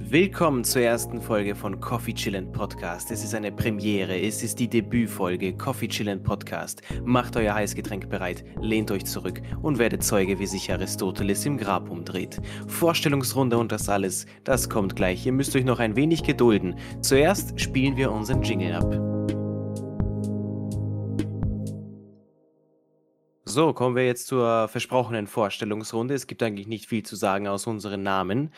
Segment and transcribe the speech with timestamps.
[0.00, 3.10] Willkommen zur ersten Folge von Coffee Chillin' Podcast.
[3.10, 6.82] Es ist eine Premiere, es ist die Debütfolge Coffee Chillin' Podcast.
[7.04, 11.90] Macht euer Heißgetränk bereit, lehnt euch zurück und werdet Zeuge, wie sich Aristoteles im Grab
[11.90, 12.40] umdreht.
[12.68, 15.26] Vorstellungsrunde und das alles, das kommt gleich.
[15.26, 16.76] Ihr müsst euch noch ein wenig gedulden.
[17.02, 19.18] Zuerst spielen wir unseren Jingle ab.
[23.44, 26.14] So, kommen wir jetzt zur versprochenen Vorstellungsrunde.
[26.14, 28.52] Es gibt eigentlich nicht viel zu sagen aus unseren Namen.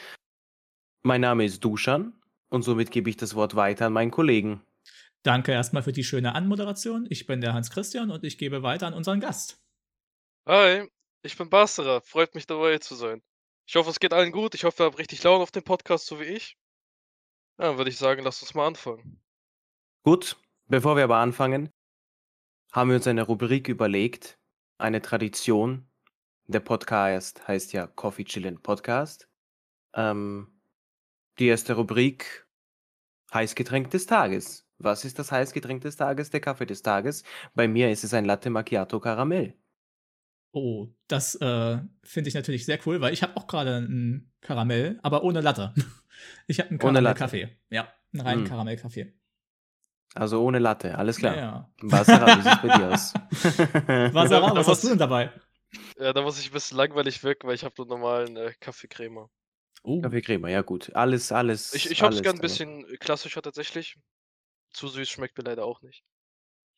[1.03, 2.13] Mein Name ist Duschan
[2.51, 4.63] und somit gebe ich das Wort weiter an meinen Kollegen.
[5.23, 7.07] Danke erstmal für die schöne Anmoderation.
[7.09, 9.63] Ich bin der Hans Christian und ich gebe weiter an unseren Gast.
[10.47, 10.87] Hi,
[11.23, 12.01] ich bin Basra.
[12.03, 13.23] Freut mich dabei zu sein.
[13.67, 14.55] Ich hoffe, es geht allen gut.
[14.55, 16.59] Ich hoffe, ihr habt richtig Laune auf dem Podcast, so wie ich.
[17.59, 19.23] Ja, dann würde ich sagen, lasst uns mal anfangen.
[20.03, 21.71] Gut, bevor wir aber anfangen,
[22.73, 24.39] haben wir uns eine Rubrik überlegt,
[24.77, 25.89] eine Tradition.
[26.47, 29.29] Der Podcast heißt ja Coffee Chillin' Podcast.
[29.95, 30.60] Ähm,
[31.41, 32.47] die erste Rubrik:
[33.33, 34.67] Heißgetränk des Tages.
[34.79, 37.25] Was ist das Heißgetränk des Tages, der Kaffee des Tages?
[37.55, 39.55] Bei mir ist es ein Latte Macchiato Karamell.
[40.53, 44.99] Oh, das äh, finde ich natürlich sehr cool, weil ich habe auch gerade ein Karamell,
[45.03, 45.75] aber ohne Latte.
[46.47, 47.57] Ich habe einen Karamellkaffee.
[47.71, 48.49] Ja, einen reinen hm.
[48.49, 49.15] Karamellkaffee.
[50.15, 51.35] Also ohne Latte, alles klar.
[51.35, 51.71] Ja, ja.
[51.81, 53.15] Basara, wie sieht es bei dir aus?
[54.13, 55.33] Basara, was hast du denn dabei?
[55.99, 59.31] Ja, da muss ich ein bisschen langweilig wirken, weil ich habe nur normalen äh, Kaffeecreme.
[59.83, 60.01] Oh.
[60.01, 60.95] Kaffeecreme, ja gut.
[60.95, 61.75] Alles, alles.
[61.75, 63.97] Ich, ich hab's gern ein bisschen klassischer tatsächlich.
[64.73, 66.05] Zu süß schmeckt mir leider auch nicht.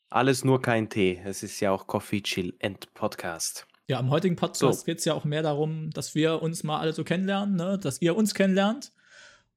[0.09, 1.21] Alles nur kein Tee.
[1.25, 3.67] Es ist ja auch Coffee Chill and Podcast.
[3.89, 4.85] Ja, im heutigen Podcast so.
[4.85, 7.79] geht es ja auch mehr darum, dass wir uns mal alle so kennenlernen, ne?
[7.79, 8.93] dass ihr uns kennenlernt.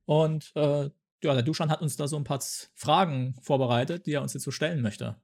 [0.06, 0.90] Und äh,
[1.24, 2.42] ja, der Duschan hat uns da so ein paar
[2.74, 5.16] Fragen vorbereitet, die er uns jetzt so stellen möchte.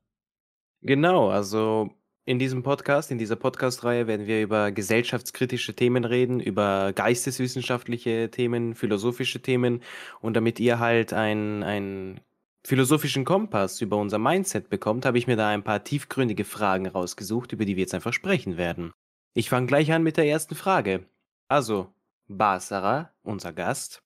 [0.82, 1.92] Genau, also
[2.26, 8.76] in diesem Podcast, in dieser Podcast-Reihe werden wir über gesellschaftskritische Themen reden, über geisteswissenschaftliche Themen,
[8.76, 9.82] philosophische Themen
[10.20, 12.20] und damit ihr halt einen
[12.64, 17.54] philosophischen Kompass über unser Mindset bekommt, habe ich mir da ein paar tiefgründige Fragen rausgesucht,
[17.54, 18.94] über die wir jetzt einfach sprechen werden.
[19.34, 21.08] Ich fange gleich an mit der ersten Frage.
[21.48, 21.92] Also,
[22.28, 24.04] Basara, unser Gast,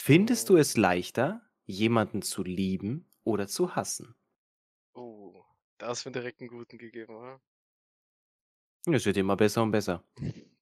[0.00, 4.14] findest du es leichter, jemanden zu lieben oder zu hassen?
[5.78, 7.40] Da hast du mir direkt einen guten gegeben, oder?
[8.90, 10.02] Es wird immer besser und besser.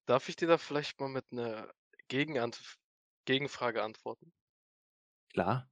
[0.06, 1.72] Darf ich dir da vielleicht mal mit einer
[2.09, 2.77] Gegenant
[3.25, 4.32] Gegenfrage antworten?
[5.32, 5.69] Klar.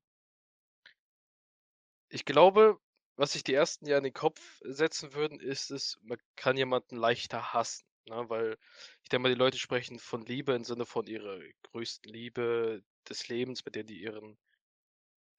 [2.08, 2.78] Ich glaube,
[3.16, 6.96] was sich die ersten ja in den Kopf setzen würden, ist es, man kann jemanden
[6.96, 7.84] leichter hassen.
[8.08, 8.24] Ne?
[8.28, 8.56] Weil
[9.02, 13.28] ich denke mal, die Leute sprechen von Liebe im Sinne von ihrer größten Liebe des
[13.28, 14.38] Lebens, mit der die ihren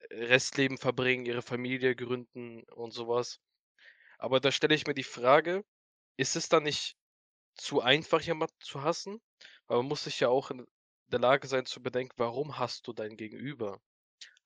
[0.10, 3.40] Restleben verbringen, ihre Familie gründen und sowas.
[4.18, 5.64] Aber da stelle ich mir die Frage,
[6.18, 6.98] ist es dann nicht
[7.56, 9.22] zu einfach, jemanden zu hassen?
[9.68, 10.68] Weil man muss sich ja auch in
[11.08, 13.82] der Lage sein zu bedenken, warum hast du dein Gegenüber?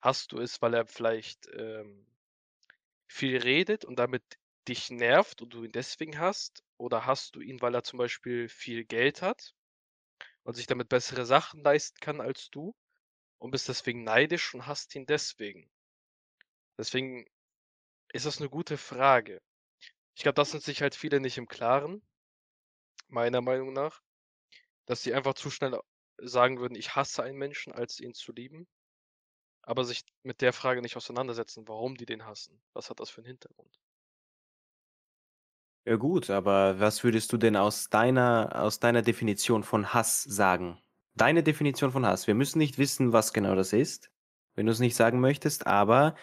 [0.00, 2.06] Hast du es, weil er vielleicht ähm,
[3.08, 4.22] viel redet und damit
[4.68, 6.64] dich nervt und du ihn deswegen hast?
[6.78, 9.54] Oder hast du ihn, weil er zum Beispiel viel Geld hat
[10.44, 12.74] und sich damit bessere Sachen leisten kann als du
[13.38, 15.70] und bist deswegen neidisch und hast ihn deswegen?
[16.78, 17.26] Deswegen
[18.12, 19.40] ist das eine gute Frage.
[20.14, 22.02] Ich glaube, das sind sich halt viele nicht im Klaren,
[23.08, 24.00] meiner Meinung nach,
[24.86, 25.78] dass sie einfach zu schnell
[26.18, 28.66] sagen würden, ich hasse einen Menschen, als ihn zu lieben,
[29.62, 32.60] aber sich mit der Frage nicht auseinandersetzen, warum die den hassen.
[32.72, 33.78] Was hat das für einen Hintergrund?
[35.86, 40.78] Ja gut, aber was würdest du denn aus deiner, aus deiner Definition von Hass sagen?
[41.14, 42.26] Deine Definition von Hass.
[42.26, 44.10] Wir müssen nicht wissen, was genau das ist,
[44.54, 46.14] wenn du es nicht sagen möchtest, aber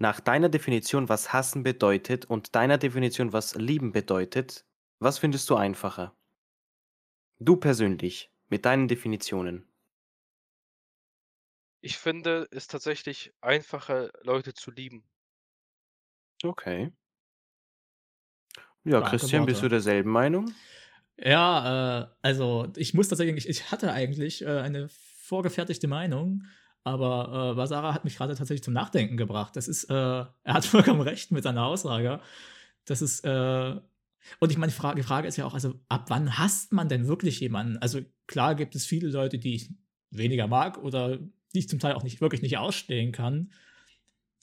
[0.00, 4.64] nach deiner Definition, was hassen bedeutet und deiner Definition, was lieben bedeutet,
[5.00, 6.16] was findest du einfacher?
[7.40, 9.68] Du persönlich, mit deinen Definitionen.
[11.80, 15.04] Ich finde es tatsächlich einfacher, Leute zu lieben.
[16.44, 16.92] Okay.
[18.84, 20.54] Ja, Starke Christian, bist du derselben Meinung?
[21.16, 26.44] Ja, äh, also ich muss tatsächlich, ich hatte eigentlich äh, eine vorgefertigte Meinung,
[26.84, 29.56] aber äh, Basara hat mich gerade tatsächlich zum Nachdenken gebracht.
[29.56, 32.20] Das ist, äh, er hat vollkommen recht mit seiner Aussage.
[32.84, 33.76] Das ist, äh,
[34.40, 36.88] und ich meine, die Frage, die Frage ist ja auch, also ab wann hasst man
[36.88, 37.78] denn wirklich jemanden?
[37.78, 39.70] Also klar gibt es viele Leute, die ich
[40.10, 41.18] weniger mag oder
[41.54, 43.52] die ich zum Teil auch nicht wirklich nicht ausstehen kann.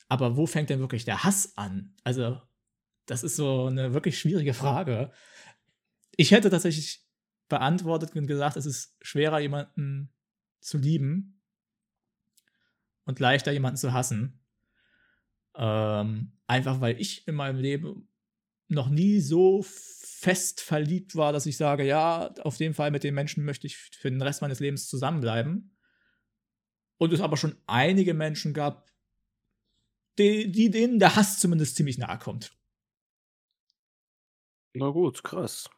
[0.07, 1.93] Aber wo fängt denn wirklich der Hass an?
[2.03, 2.39] Also,
[3.05, 5.11] das ist so eine wirklich schwierige Frage.
[6.15, 7.03] Ich hätte tatsächlich
[7.49, 10.09] beantwortet und gesagt, es ist schwerer, jemanden
[10.61, 11.34] zu lieben,
[13.05, 14.39] und leichter, jemanden zu hassen.
[15.55, 18.09] Ähm, einfach weil ich in meinem Leben
[18.67, 23.15] noch nie so fest verliebt war, dass ich sage, ja, auf jeden Fall mit dem
[23.15, 25.71] Menschen möchte ich für den Rest meines Lebens zusammenbleiben.
[26.97, 28.89] und es aber schon einige Menschen gab,
[30.17, 32.57] die, die denen der Hass zumindest ziemlich nahe kommt.
[34.73, 35.69] Na gut, krass.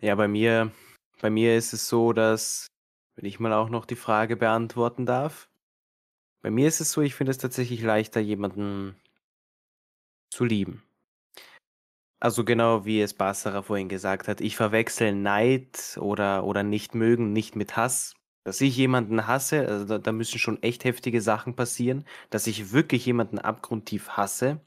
[0.00, 0.72] Ja, bei mir
[1.20, 2.68] bei mir ist es so, dass
[3.16, 5.47] wenn ich mal auch noch die Frage beantworten darf.
[6.42, 8.96] Bei mir ist es so, ich finde es tatsächlich leichter, jemanden
[10.30, 10.82] zu lieben.
[12.20, 17.32] Also genau wie es Barbara vorhin gesagt hat, ich verwechsel Neid oder oder nicht mögen
[17.32, 18.14] nicht mit Hass.
[18.44, 22.72] Dass ich jemanden hasse, also da da müssen schon echt heftige Sachen passieren, dass ich
[22.72, 24.60] wirklich jemanden abgrundtief hasse.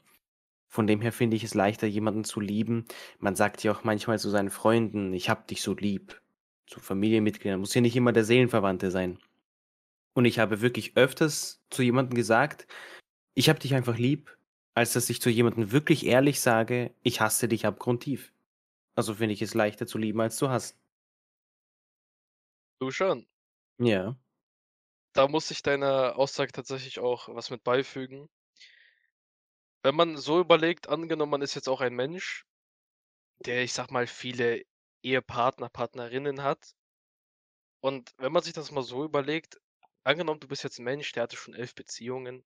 [0.68, 2.86] Von dem her finde ich es leichter, jemanden zu lieben.
[3.20, 6.20] Man sagt ja auch manchmal zu seinen Freunden: „Ich habe dich so lieb.“
[6.66, 9.18] Zu Familienmitgliedern, muss ja nicht immer der Seelenverwandte sein.
[10.16, 12.66] Und ich habe wirklich öfters zu jemandem gesagt:
[13.34, 14.36] „Ich habe dich einfach lieb“,
[14.74, 18.32] als dass ich zu jemandem wirklich ehrlich sage: „Ich hasse dich abgrundtief.“
[18.96, 20.76] Also, finde ich es leichter zu lieben als zu hassen.
[22.80, 23.26] Du schon.
[23.78, 24.16] Ja.
[25.14, 28.28] Da muss ich deiner Aussage tatsächlich auch was mit beifügen.
[29.84, 32.46] Wenn man so überlegt, angenommen, man ist jetzt auch ein Mensch,
[33.46, 34.62] der, ich sage mal, viele
[35.02, 36.72] Ehepartner, Partnerinnen hat.
[37.84, 39.60] Und wenn man sich das mal so überlegt,
[40.04, 42.44] angenommen, du bist jetzt 'n Mensch, der hatte schon 11 Beziehungen.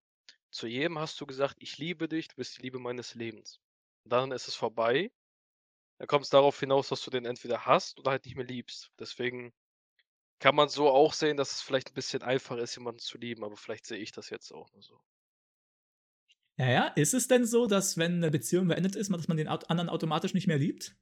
[0.51, 3.61] Zu jedem hast du gesagt: „Ich liebe dich, du bist die Liebe meines Lebens.“
[4.05, 5.13] Dann ist es vorbei.
[5.99, 8.93] Dann kommt's darauf hinaus, dass du den entweder hasst oder halt nicht mehr liebst.
[9.01, 9.55] Deswegen
[10.41, 13.45] kann man so auch sehen, dass es vielleicht 'n bisschen einfacher ist, jemanden zu lieben,
[13.45, 15.01] aber vielleicht sehe ich das jetzt auch nur so.
[16.59, 16.87] Ja, ja.
[16.97, 20.33] Ist es denn so, dass, wenn 'ne Beziehung beendet ist, dass man den anderen automatisch
[20.33, 20.97] nicht mehr liebt?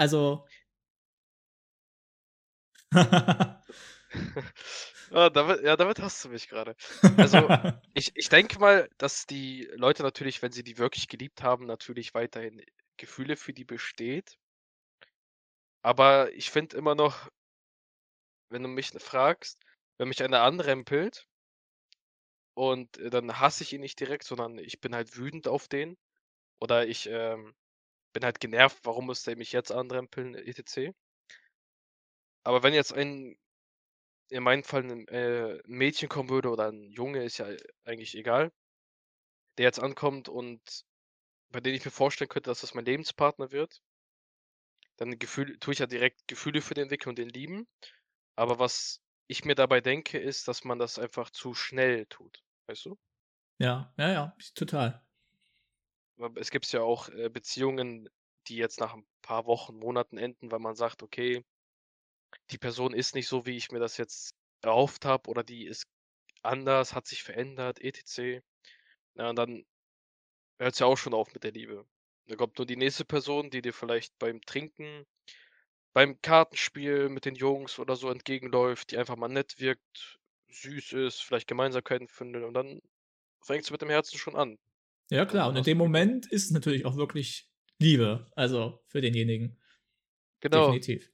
[0.00, 0.46] Also
[5.12, 6.76] Ah, damit ja, damit hast du mich grade.
[7.16, 7.50] Also,
[7.94, 12.14] ich ich denke mal, dass die Leute natürlich, wenn sie die wirklich geliebt haben, natürlich
[12.14, 12.62] weiterhin
[12.96, 14.36] Gefühle für die besteht.
[15.84, 17.30] Aber ich finde immer noch
[18.50, 19.60] wenn du mich fragst,
[19.96, 21.24] wenn mich einer anrempelt
[22.56, 25.96] und, dann hasse ich ihn nicht direkt, sondern ich bin halt wütend auf den
[26.60, 27.54] oder ich, ähm,
[28.14, 30.94] bin halt genervt, warum muss der mich jetzt anrempeln, et cetera.
[32.46, 33.36] Aber wenn jetzt ein
[34.30, 37.48] in meinem Fall 'nen äh, 'n Mädchen kommen würde oder 'n Junge, ist ja
[37.84, 38.50] eigentlich egal
[39.58, 40.84] der jetzt ankommt und
[41.50, 43.78] bei dem ich mir vorstellen könnte, dass das mein Lebenspartner wird
[44.98, 47.66] dann Gefühl tue ich ja direkt Gefühle für den entwickeln und den lieben.
[48.36, 52.86] Aber was ich mir dabei denke, ist, dass man das einfach zu schnell tut, weißt
[52.86, 52.98] du?
[53.60, 55.02] Ja, ja, ja, total.
[56.36, 58.08] Es gibt's ja auch, äh, Beziehungen,
[58.46, 61.44] die jetzt nach 'n paar Wochen, Monaten enden, weil man sagt: „Okay,
[62.50, 65.84] die Person ist nicht so, wie ich mir das jetzt erhofft habe oder die ist
[66.42, 68.42] anders, hat sich verändert, et cetera.“
[69.16, 69.64] Ja, und dann
[70.58, 71.86] hört's ja auch schon auf mit der Liebe.
[72.26, 75.04] Da kommt nur die nächste Person, die dir vielleicht beim Trinken,
[75.92, 80.18] beim Kartenspiel mit den Jungs oder so entgegenläuft, die einfach mal nett wirkt,
[80.50, 82.80] süß ist, vielleicht Gemeinsamkeiten findet und dann
[83.42, 84.58] fängt's mit dem Herzen schon an.
[85.10, 85.78] Ja klar, und in dem.
[85.78, 87.48] Moment ist es natürlich auch wirklich
[87.80, 89.58] Liebe, also für denjenigen.
[90.40, 90.68] Genau.
[90.68, 91.10] Definitiv.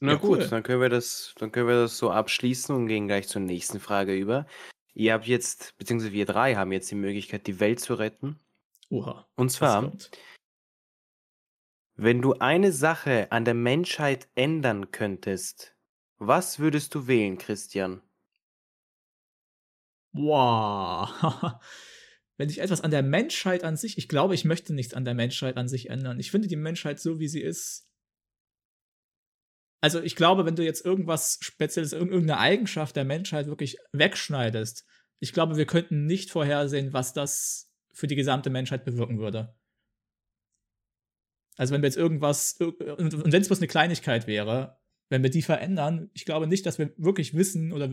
[0.00, 0.48] Na Ja, gut, cool.
[0.48, 3.80] dann können wir das dann können wir das so abschließen und gehen gleich zur nächsten
[3.80, 4.46] Frage über.
[4.94, 8.38] Ihr habt jetzt beziehungsweise wir 3 haben jetzt die Möglichkeit, die Welt zu retten.
[8.90, 9.92] Oha, Und zwar
[11.96, 15.76] wenn du eine Sache an der Menschheit ändern könntest,
[16.16, 18.00] was würdest du wählen, Christian?
[20.12, 21.60] Boah.
[22.38, 25.12] Wenn ich etwas an der Menschheit an sich ich glaube, ich möchte nichts an der
[25.14, 26.18] Menschheit an sich ändern.
[26.18, 27.89] Ich finde die Menschheit so, wie sie ist
[29.82, 33.78] Also, ich glaube, wenn du jetzt irgendwas Spezielles, irgend irgend 'ne Eigenschaft der Menschheit wirklich
[33.92, 34.84] wegschneidest,
[35.20, 39.54] ich glaube, wir könnten nicht vorhersehen, was das für die gesamte Menschheit bewirken würde.
[41.58, 44.76] Also, wenn wir jetzt irgendwas ir und und wenn's bloß 'ne Kleinigkeit wäre,
[45.08, 47.90] wenn wir die verändern, ich glaube nicht, dass wir wirklich wissen oder,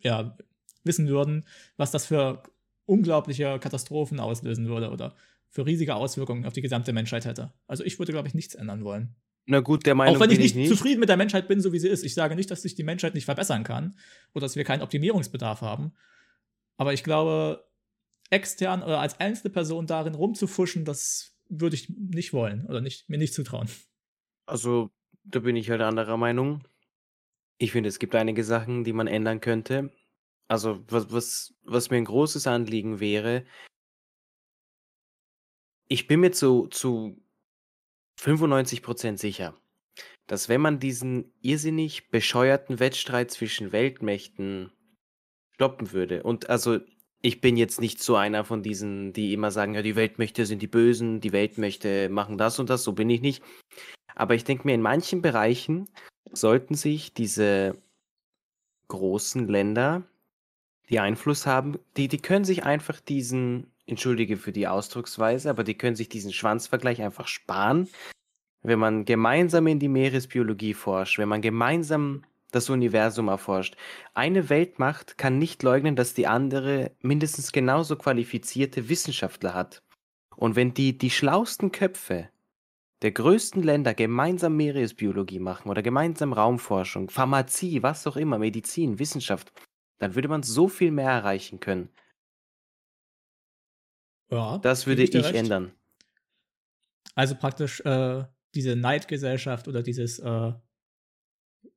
[0.00, 0.36] ja,
[0.84, 1.44] wissen würden,
[1.76, 2.42] was das für
[2.86, 5.14] unglaubliche Katastrophen auslösen würde oder
[5.50, 7.52] für riesige Auswirkungen auf die gesamte Menschheit hätte.
[7.66, 9.16] Also, ich würde, glaube ich, nichts ändern wollen.
[9.48, 10.86] Na gut, der Auch Meinung wenn ich bin ich nicht nicht.
[10.86, 12.04] zufrieden mit der Menschheit bin, so wie sie ist.
[12.04, 13.96] Ich sage nicht, dass sich die Menschheit nicht verbessern kann
[14.34, 15.94] oder dass wir keinen Optimierungsbedarf haben.
[16.78, 17.66] Aber ich glaube,
[18.30, 23.18] extern oder als einzelne Person darin rumzufuschen, das würde ich nicht wollen oder nicht mir
[23.18, 23.68] nicht zutrauen.
[24.48, 24.90] Also,
[25.24, 26.62] da bin ich halt anderer Meinung.
[27.58, 29.92] Ich finde, es gibt einige Sachen, die man ändern könnte.
[30.48, 33.44] Also, was was was mir 'n großes Anliegen wäre
[35.90, 37.16] ich bin mir zu zu
[38.18, 39.54] 95 % sicher,
[40.26, 44.72] dass wenn man diesen irrsinnig bescheuerten Wettstreit zwischen Weltmächten
[45.54, 46.80] stoppen würde und also,
[47.22, 50.62] ich bin jetzt nicht so einer von diesen, die immer sagen: „Ja, die Weltmächte sind
[50.62, 53.42] die Bösen, die Weltmächte machen das und das“, so bin ich nicht.
[54.16, 55.88] Aber ich denke mir, in manchen Bereichen
[56.32, 57.76] sollten sich diese
[58.88, 60.04] großen Länder,
[60.90, 65.76] die Einfluss haben, die, die können sich einfach diesen, entschuldige für die Ausdrucksweise, aber die
[65.78, 67.88] können sich diesen Schwanzvergleich einfach sparen,
[68.62, 73.76] wenn man gemeinsam in die Meeresbiologie forscht, wenn man gemeinsam das Universum erforscht.
[74.14, 79.82] Eine Weltmacht kann nicht leugnen, dass die andere mindestens genauso qualifizierte Wissenschaftler hat.
[80.36, 82.28] Und wenn die, die schlausten Köpfe
[83.02, 89.52] der größten Länder gemeinsam Meeresbiologie machen oder gemeinsam Raumforschung, Pharmazie, was auch immer, Medizin, Wissenschaft,
[89.98, 91.90] dann würde man so viel mehr erreichen können.
[94.30, 95.72] Ja, Das würde ich ich ändern.
[97.14, 100.52] Also praktisch äh, diese Neidgesellschaft oder dieses, äh,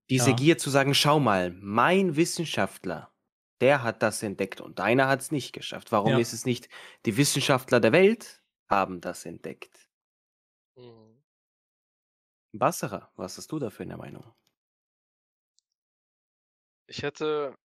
[0.09, 0.35] Diese Ja.
[0.35, 3.13] Gier zu sagen, schau mal, mein Wissenschaftler,
[3.61, 5.91] der hat das entdeckt und deiner hat es nicht geschafft.
[5.91, 6.19] Warum Ja.
[6.19, 6.69] ist es nicht,
[7.05, 9.89] die Wissenschaftler der Welt haben das entdeckt?
[10.77, 11.19] Mhm.
[12.53, 14.35] Basserer, was hast du da für eine Meinung?
[16.87, 17.55] Ich hätte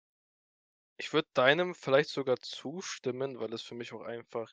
[0.96, 4.52] ich würde deinem vielleicht sogar zustimmen, weil es für mich auch einfach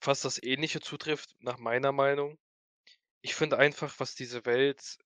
[0.00, 2.38] fast das Ähnliche zutrifft, nach meiner Meinung.
[3.22, 4.98] Ich finde einfach, was diese Welt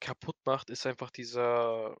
[0.00, 1.96] kaputt macht, ist einfach dieser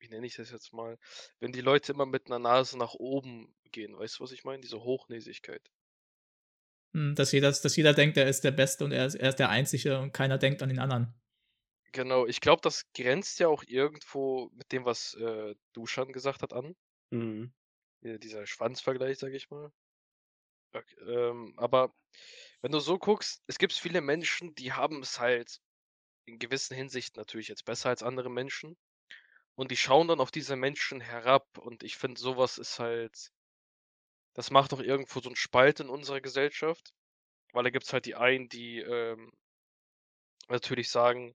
[0.00, 0.98] wie nenne ich das jetzt mal?
[1.38, 4.60] Wenn die Leute immer mit 'ner Nase nach oben gehen, weißt du, was ich meine?
[4.62, 5.70] Diese Hochnäsigkeit.
[6.94, 9.36] hm, dass jeder, dass jeder denkt, er ist der Beste und er ist, er ist
[9.38, 11.14] der Einzige und keiner denkt an den anderen.
[11.92, 16.52] Genau, ich glaube, das grenzt ja auch irgendwo mit dem, was, äh, Dusan gesagt hat,
[16.52, 16.74] an.
[17.12, 17.52] Mhm.
[18.02, 19.72] Äh, dieser Schwanzvergleich, sage ich mal.
[20.74, 21.92] Ok ähm, aber
[22.62, 25.60] wenn du so guckst, es gibt viele Menschen, die haben es halt
[26.26, 28.76] in gewissen Hinsichten natürlich jetzt besser als andere Menschen
[29.56, 33.30] und die schauen dann auf diese Menschen herab und ich finde, so was ist halt
[34.36, 36.92] das macht auch irgendwo so 'n Spalt in unserer Gesellschaft,
[37.52, 39.32] weil da gibt's halt die einen, die, ähm
[40.50, 41.34] natürlich sagen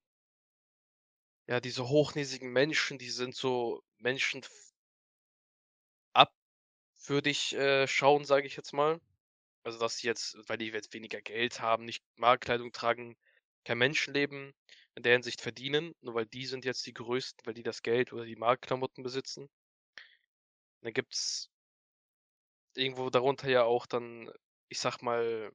[1.50, 4.50] ja, diese hochnäsigen Menschen, die sind so Menschen f
[6.80, 9.00] abwürdig, äh, schauen, sage ich jetzt mal.
[9.66, 13.18] Also, dass sie jetzt, weil die jetzt weniger Geld haben, nicht Markenkleidung tragen,
[13.66, 14.54] kein Menschenleben
[14.96, 18.14] in der Hinsicht verdienen, nur weil die sind jetzt die Größten, weil die das Geld
[18.14, 19.50] oder die Markenklamotten besitzen.
[20.82, 21.50] Dann gibt's
[22.76, 24.30] irgendwo darunter ja auch dann,
[24.70, 25.52] ich sage mal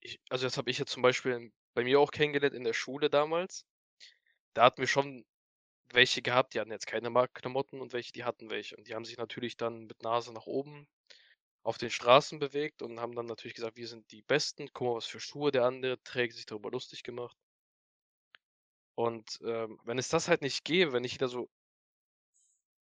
[0.00, 3.08] ich also, das habe ich jetzt zum Beispiel bei mir auch kennengelernt in der Schule
[3.08, 3.64] damals.
[4.54, 5.24] Da hatten wir schon
[5.92, 8.76] welche gehabt, die hatten jetzt keine Markenklamotten und welche, die hatten welche.
[8.76, 10.88] Und die haben sich natürlich dann mit Nase nach oben
[11.64, 14.68] auf den Straßen bewegt und haben dann natürlich gesagt: „Wir sind die Besten.
[14.72, 17.36] Guck mal, was für Schuhe der andere trägt“, sich darüber lustig gemacht.
[18.94, 21.48] Und, ähm, wenn es das halt nicht gäbe, wenn nicht jeder so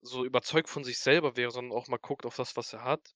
[0.01, 3.15] so überzeugt von sich selber wäre, sondern auch mal guckt auf das, was er hat.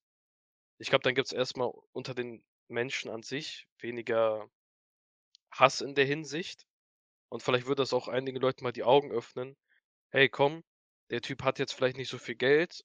[0.80, 4.50] Ich glaube, dann gibt's erst mal unter den Menschen an sich weniger
[5.52, 6.66] Hass in der Hinsicht.
[7.30, 9.58] Und vielleicht würde das auch einigen Leuten mal die Augen öffnen:
[10.10, 10.64] „Hey, komm,
[11.12, 12.84] der Typ hat jetzt vielleicht nicht so viel Geld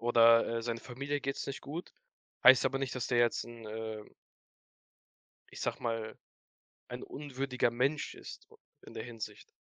[0.00, 1.92] oder, äh, seiner Familie geht's nicht gut.
[2.44, 4.04] Heißt aber nicht, dass der jetzt 'n, äh
[5.52, 6.16] ich sage mal,
[6.88, 8.48] ein unwürdiger Mensch ist
[8.82, 9.52] in der Hinsicht.“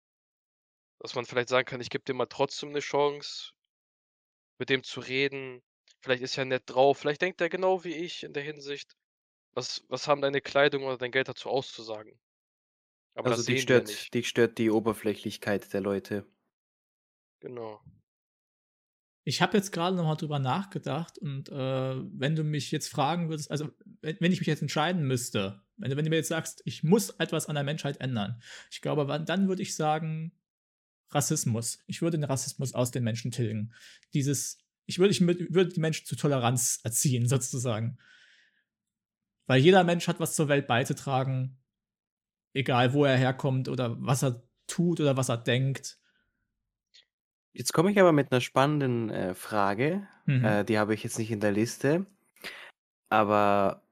[1.01, 3.53] Dass man vielleicht sagen kann: „Ich gebe dem mal trotzdem 'ne Chance,
[4.59, 5.63] mit dem zu reden.
[6.03, 6.99] Vielleicht ist er nett drauf.
[6.99, 8.97] Vielleicht denkt er genau wie ich in der Hinsicht.
[9.55, 12.21] Was was haben deine Kleidung oder dein Geld dazu auszusagen?“
[13.17, 14.13] Aber Also das dich stört nicht.
[14.15, 16.29] dich stört die Oberflächlichkeit der Leute.
[17.43, 17.83] Genau.
[19.29, 23.29] Ich habe jetzt gerade noch mal drüber nachgedacht und, äh, wenn du mich jetzt fragen
[23.29, 23.69] würdest also,
[24.01, 26.83] wenn wenn ich mich jetzt entscheiden müsste, wenn du wenn du mir jetzt sagst: „Ich
[26.83, 30.33] muss etwas an der Menschheit ändern.“ Ich glaube, dann würde ich sagen,
[31.11, 31.81] Rassismus.
[31.87, 33.75] Ich würde den Rassismus aus den Menschen tilgen.
[34.15, 37.99] Dieses ich würde ich würde die Menschen zur Toleranz erziehen sozusagen.
[39.47, 41.59] Weil jeder Mensch hat was zur Welt beizutragen,
[42.55, 45.98] egal wo er herkommt oder was er tut oder was er denkt.
[47.59, 50.07] Jetzt komme ich aber mit 'ner spannenden, äh, Frage.
[50.27, 50.45] Mhm.
[50.45, 52.07] Äh, die habe ich jetzt nicht in der Liste.
[53.11, 53.83] Aber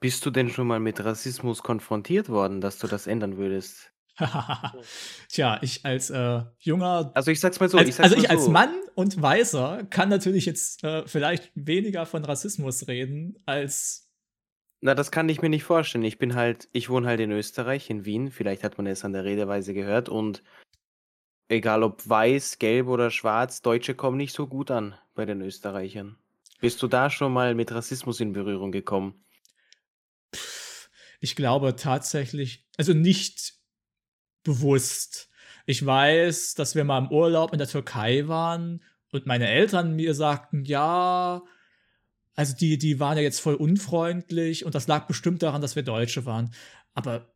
[0.00, 3.92] bist du denn schon mal mit Rassismus konfrontiert worden, dass du das ändern würdest?
[5.28, 8.16] Tja, ich als, äh, junger Also, ich sage es mal so, als ich sage also
[8.16, 13.36] ich als so Mann und Weißer kann natürlich jetzt, äh, vielleicht weniger von Rassismus reden
[13.46, 14.06] als
[14.82, 16.04] Na, das kann ich mir nicht vorstellen.
[16.04, 18.30] Ich bin halt ich wohne halt in Österreich, in Wien.
[18.30, 20.42] Vielleicht hat man es an der Redeweise gehört und
[21.48, 26.16] egal ob weiß, gelb oder schwarz, Deutsche kommen nicht so gut an bei den Österreichern.
[26.60, 29.24] Bist du da schon mal mit Rassismus in Berührung gekommen?
[31.20, 33.54] Ich glaube tatsächlich also nicht
[34.44, 35.30] bewusst.
[35.66, 40.14] Ich weiß, dass wir mal im Urlaub in der Türkei waren und meine Eltern mir
[40.14, 41.42] sagten: „Ja,
[42.34, 45.82] also die die waren ja jetzt voll unfreundlich und das lag bestimmt daran, dass wir
[45.82, 46.52] Deutsche waren.“
[46.94, 47.35] Aber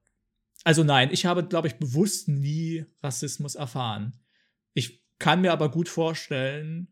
[0.65, 4.21] Also nein, ich habe, glaube ich, bewusst nie Rassismus erfahren.
[4.75, 6.89] Ich kann mir aber gut vorstellen,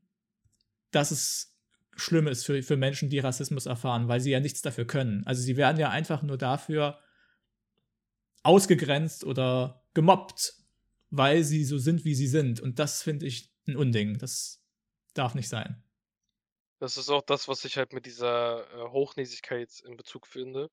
[0.90, 1.56] dass es
[1.96, 5.26] schlimm ist für, für Menschen, die Rassismus erfahren, weil sie ja nichts dafür können.
[5.26, 6.98] Also sie werden ja einfach nur dafür
[8.42, 10.54] ausgegrenzt oder gemobbt,
[11.10, 12.60] weil sie so sind, wie sie sind.
[12.60, 14.18] Und das finde ich ein Unding.
[14.18, 14.62] Das
[15.14, 15.82] darf nicht sein.
[16.78, 20.70] Das ist auch das, was ich halt mit dieser äh, Hochnäsigkeit in Bezug finde.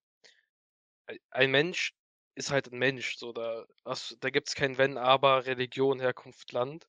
[1.31, 1.93] Ein Mensch
[2.35, 3.65] ist halt ein Mensch, so da,
[4.19, 6.87] da gibt es kein Wenn, Aber, Religion, Herkunft, Land.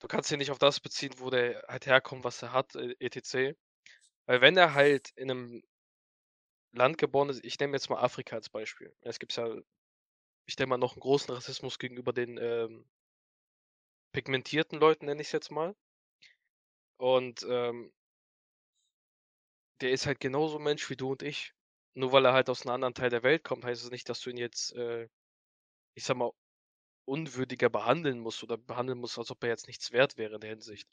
[0.00, 2.94] Du kannst ihn nicht auf das beziehen, wo der halt herkommt, was er hat, äh,
[3.00, 3.56] etc.
[4.26, 5.62] Weil wenn er halt in einem
[6.72, 8.94] Land geboren ist, ich nehme jetzt mal Afrika als Beispiel.
[9.00, 9.46] Es gibt ja,
[10.46, 12.88] ich denke mal, noch einen großen Rassismus gegenüber den ähm,
[14.12, 15.74] pigmentierten Leuten, nenne ich es jetzt mal.
[16.98, 17.92] Und ähm,
[19.80, 21.54] der ist halt genauso Mensch wie du und ich.
[21.94, 24.20] Nur weil er halt aus einem anderen Teil der Welt kommt, heißt es nicht, dass
[24.20, 25.08] du ihn jetzt, äh,
[25.94, 26.32] ich sag mal,
[27.06, 30.50] unwürdiger behandeln musst oder behandeln musst, als ob er jetzt nichts wert wäre in der
[30.50, 30.88] Hinsicht.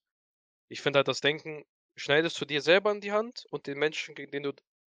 [0.70, 4.16] Ich finde halt das Denken, schneidest du dir selber in die Hand und den Menschen,
[4.16, 4.54] gegen den du,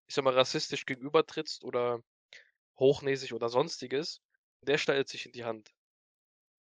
[0.08, 2.02] ich sag mal, rassistisch gegenübertrittst oder
[2.78, 4.20] hochnäsig oder sonstiges,
[4.62, 5.70] der schneidet sich in die Hand.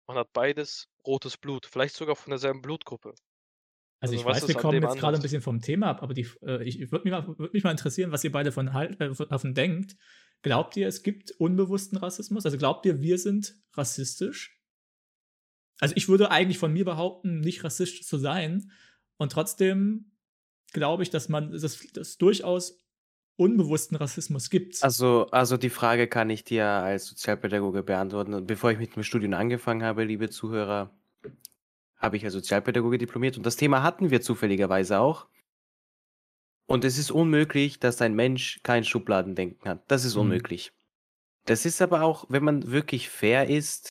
[0.07, 3.15] Man hat beides rotes Blut, vielleicht sogar von derselben Blutgruppe.
[4.01, 6.27] Also, also ich weiß, wir kommen jetzt gerade ein bisschen vom Thema ab, aber die,
[6.41, 9.53] äh, ich würde mich, würd mich, mal interessieren, was ihr beide von halt, äh, davon
[9.53, 9.97] denkt.
[10.41, 12.45] Glaubt ihr, es gibt unbewussten Rassismus?
[12.45, 14.57] Also glaubt ihr, wir sind rassistisch?
[15.81, 18.71] Also ich würde eigentlich von mir behaupten, nicht rassistisch zu sein.
[19.17, 20.11] Und trotzdem
[20.71, 22.77] glaube ich, dass man das, das durchaus
[23.35, 24.83] unbewussten Rassismus gibt.
[24.83, 28.45] Also, also die Frage kann ich dir als Sozialpädagoge beantworten.
[28.45, 30.93] Bevor ich mit dem Studium angefangen habe, liebe Zuhörer,
[31.99, 35.27] habe ich als Sozialpädagoge diplomiert und das Thema hatten wir zufälligerweise auch.
[36.65, 39.83] Und es ist unmöglich, dass ein Mensch kein Schubladendenken hat.
[39.91, 40.21] Das ist mhm.
[40.21, 40.71] unmöglich.
[41.45, 43.89] Das ist aber auch, wenn man wirklich fair ist,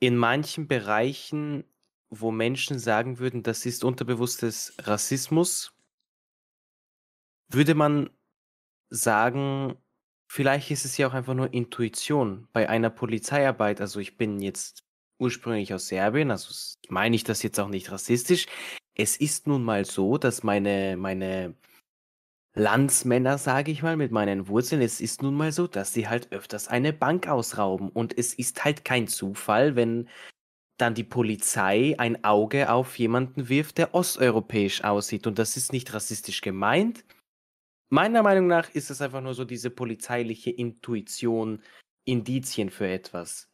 [0.00, 1.64] in manchen Bereichen,
[2.10, 5.72] wo Menschen sagen würden, das ist unterbewusstes Rassismus,
[7.48, 8.10] würde man
[8.90, 9.76] sagen,
[10.26, 13.80] vielleicht ist es ja auch einfach nur Intuition bei einer Polizeiarbeit.
[13.80, 14.84] Also ich bin jetzt
[15.18, 16.52] ursprünglich aus Serbien, also
[16.88, 18.46] meine ich das jetzt auch nicht rassistisch.
[18.94, 21.54] Es ist nun mal so, dass meine, meine
[22.54, 26.32] Landsmänner, sage ich mal, mit meinen Wurzeln, es ist nun mal so, dass sie halt
[26.32, 27.88] öfters eine Bank ausrauben.
[27.88, 30.08] Und es ist halt kein Zufall, wenn
[30.76, 35.26] dann die Polizei ein Auge auf jemanden wirft, der osteuropäisch aussieht.
[35.26, 37.04] Und das ist nicht rassistisch gemeint.
[37.88, 41.62] Meiner Meinung nach ist es einfach nur so diese polizeiliche Intuition,
[42.04, 43.51] Indizien für etwas.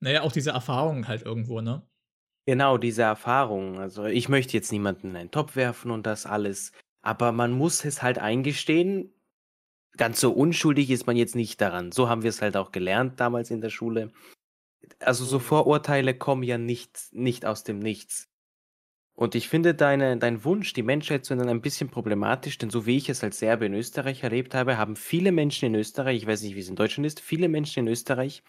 [0.00, 1.86] Naja, auch diese Erfahrung halt irgendwo, ne?
[2.46, 3.78] Genau, diese Erfahrung.
[3.78, 7.84] Also ich möchte jetzt niemanden in einen Topf werfen und das alles, aber man muss
[7.84, 9.14] es halt eingestehen,
[9.96, 11.92] ganz so unschuldig ist man jetzt nicht daran.
[11.92, 14.10] So haben wir es halt auch gelernt damals in der Schule.
[15.00, 15.42] Also so mhm.
[15.42, 18.28] Vorurteile kommen ja nicht, nicht aus dem Nichts.
[19.14, 22.86] Und ich finde deine, dein Wunsch, die Menschheit zu ändern, ein bisschen problematisch, denn so
[22.86, 26.26] wie ich es als Serbe in Österreich erlebt habe, haben viele Menschen in Österreich, ich
[26.26, 28.42] weiß nicht, wie es in Deutschland ist, viele Menschen in Österreich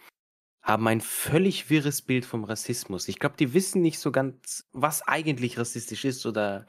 [0.62, 3.08] haben ein völlig wirres Bild vom Rassismus.
[3.08, 6.68] Ich glaube, die wissen nicht so ganz, was eigentlich rassistisch ist oder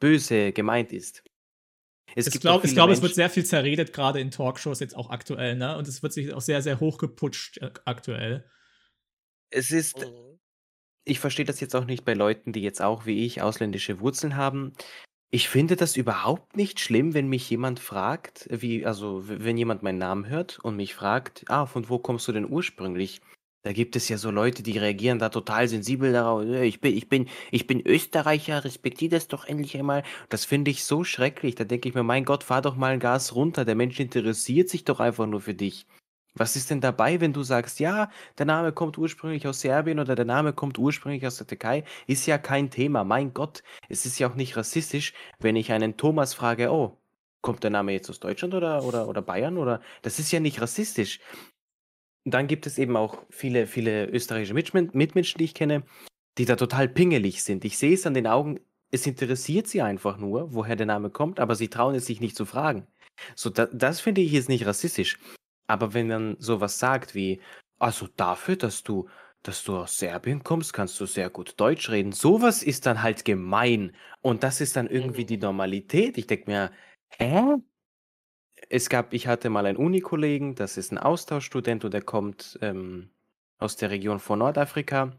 [0.00, 1.22] böse gemeint ist.
[2.14, 5.56] Es ich glaube, glaub, es wird sehr viel zerredet, gerade in Talkshows jetzt auch aktuell,
[5.56, 5.76] ne?
[5.76, 8.50] Und es wird sich auch sehr, sehr hochgeputscht äh, aktuell.
[9.50, 10.38] Es ist, mhm.
[11.04, 14.36] ich verstehe das jetzt auch nicht bei Leuten, die jetzt auch wie ich ausländische Wurzeln
[14.36, 14.72] haben.
[15.30, 19.98] Ich finde das überhaupt nicht schlimm, wenn mich jemand fragt, wie also, wenn jemand meinen
[19.98, 23.20] Namen hört und mich fragt: „Ah, von wo kommst du denn ursprünglich?“
[23.62, 27.08] Da gibt es ja so Leute, die reagieren da total sensibel darauf: ich bin ich
[27.10, 31.54] bin ich bin Österreicher, respektiere das doch endlich einmal.“ Das finde ich so schrecklich.
[31.54, 33.64] Da denke ich mir: „Mein Gott, fahr doch mal ein Gas runter.
[33.66, 35.86] Der Mensch interessiert sich doch einfach nur für dich.“
[36.38, 40.14] Was ist denn dabei, wenn du sagst, ja, der Name kommt ursprünglich aus Serbien oder
[40.14, 41.84] der Name kommt ursprünglich aus der Türkei?
[42.06, 43.04] Ist ja kein Thema.
[43.04, 46.98] Mein Gott, es ist ja auch nicht rassistisch, wenn ich einen Thomas frage, oh,
[47.40, 49.58] kommt der Name jetzt aus Deutschland oder, oder, oder Bayern?
[49.58, 51.20] Oder das ist ja nicht rassistisch.
[52.24, 55.84] Dann gibt es eben auch viele, viele österreichische Mitmenschen, die ich kenne,
[56.36, 57.64] die da total pingelig sind.
[57.64, 61.40] Ich sehe es an den Augen, es interessiert sie einfach nur, woher der Name kommt,
[61.40, 62.86] aber sie trauen es sich nicht zu fragen.
[63.34, 65.18] So, da, das finde ich jetzt nicht rassistisch.
[65.68, 67.40] Aber wenn man sowas sagt wie,
[67.78, 69.08] also dafür, dass du,
[69.42, 72.12] dass du aus Serbien kommst, kannst du sehr gut Deutsch reden.
[72.12, 73.94] Sowas ist dann halt gemein.
[74.22, 75.42] Und das ist dann irgendwie die mhm.
[75.42, 76.18] Normalität.
[76.18, 76.72] Ich denke mir,
[77.10, 77.56] hä?
[78.70, 83.10] Es gab, ich hatte mal einen Unikollegen, das ist ein Austauschstudent und der kommt ähm,
[83.58, 85.12] aus der Region von Nordafrika.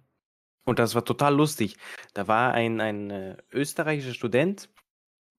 [0.66, 1.78] Und das war total lustig.
[2.14, 4.70] Da war ein, ein äh, österreichischer Student,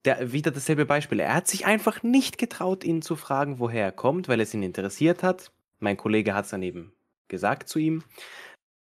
[0.05, 1.21] der, wieder dasselbe Beispiel.
[1.21, 4.63] Er hat sich einfach nicht getraut, ihn zu fragen, woher er kommt, weil es ihn
[4.63, 5.53] interessiert hat.
[5.79, 6.93] Mein Kollege hat es dann eben
[7.29, 8.03] gesagt zu ihm.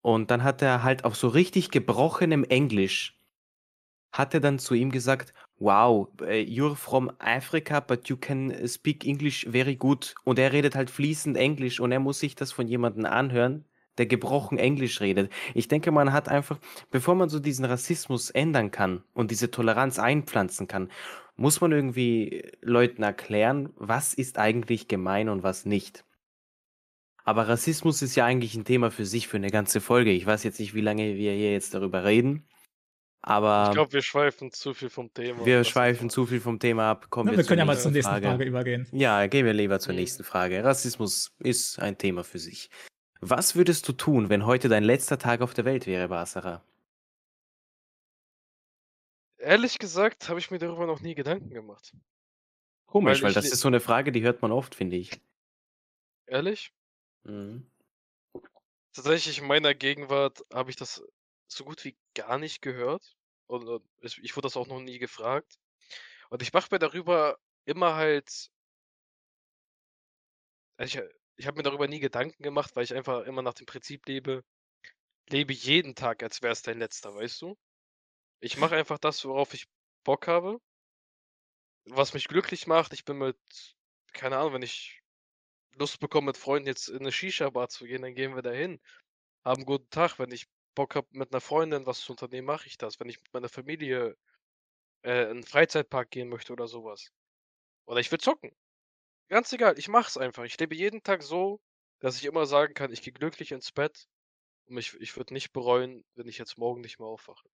[0.01, 3.19] Und dann hat er halt auf so richtig gebrochenem Englisch
[4.13, 9.05] hat er dann zu ihm gesagt, wow, äh, you're from Africa, but you can speak
[9.05, 10.15] English very good.
[10.25, 13.65] Und er redet halt fließend Englisch und er muss sich das von jemandem anhören,
[13.99, 15.31] der gebrochen Englisch redet.
[15.55, 16.59] Ich denke, man hat einfach,
[16.91, 20.91] bevor man so diesen Rassismus ändern kann und diese Toleranz einpflanzen kann,
[21.37, 26.05] muss man irgendwie Leuten erklären, was ist eigentlich gemein und was nicht.
[27.25, 30.11] Aber Rassismus ist ja eigentlich ein Thema für sich, für eine ganze Folge.
[30.13, 32.49] Ich weiß jetzt nicht, wie lange wir hier jetzt darüber reden.
[33.21, 35.45] Aber ich glaube, wir schweifen zu viel vom Thema.
[35.45, 37.11] Wir schweifen zu viel vom Thema ab.
[37.11, 38.29] Kommen ja, wir, wir können ja mal zur nächsten Frage.
[38.29, 38.45] Frage.
[38.45, 38.87] übergehen.
[38.93, 40.65] Ja, gehen wir lieber zur nächsten Frage.
[40.65, 42.71] Rassismus ist ein Thema für sich.
[43.21, 46.63] Was würdest du tun, wenn heute dein letzter Tag auf der Welt wäre, Basara?
[49.39, 51.95] Ehrlich gesagt, habe ich mir darüber noch nie Gedanken gemacht.
[52.87, 55.21] Komisch, weil, weil das ist so eine Frage, die hört man oft, finde ich.
[56.27, 56.73] Ehrlich?
[57.25, 57.71] Mhm.
[58.93, 61.03] Tatsächlich in meiner Gegenwart habe ich das
[61.47, 63.17] so gut wie gar nicht gehört.
[63.47, 65.59] Und ich wurde das auch noch nie gefragt.
[66.31, 68.51] Und ich mache mir darüber immer halt.
[70.77, 71.05] Also ich,
[71.39, 74.45] ich habe mir darüber nie Gedanken gemacht, weil ich einfach immer nach dem Prinzip lebe,
[75.31, 77.57] lebe jeden Tag, als wäre es dein letzter, weißt du?
[78.41, 79.67] Ich mache einfach das, worauf ich
[80.05, 80.59] Bock habe.
[81.87, 82.93] Was mich glücklich macht.
[82.93, 83.39] Ich bin mit,
[84.13, 85.01] keine Ahnung, wenn ich
[85.77, 88.81] Lust bekomme, mit Freunden jetzt in eine Shisha-Bar zu gehen, dann gehen wir dahin.
[89.45, 90.19] Haben einen guten Tag.
[90.19, 92.99] Wenn ich Bock habe, mit einer Freundin was zu unternehmen, mache ich das.
[92.99, 94.17] Wenn ich mit meiner Familie
[95.03, 97.13] äh, in einen Freizeitpark gehen möchte oder sowas.
[97.87, 98.51] Oder ich will zocken.
[99.29, 100.45] Ganz egal, ich mache es einfach.
[100.45, 101.61] Ich lebe jeden Tag so,
[102.01, 104.09] dass ich immer sagen kann, ich gehe glücklich ins Bett
[104.67, 107.49] und ich, ich würde nicht bereuen, wenn ich jetzt morgen nicht mehr aufwache.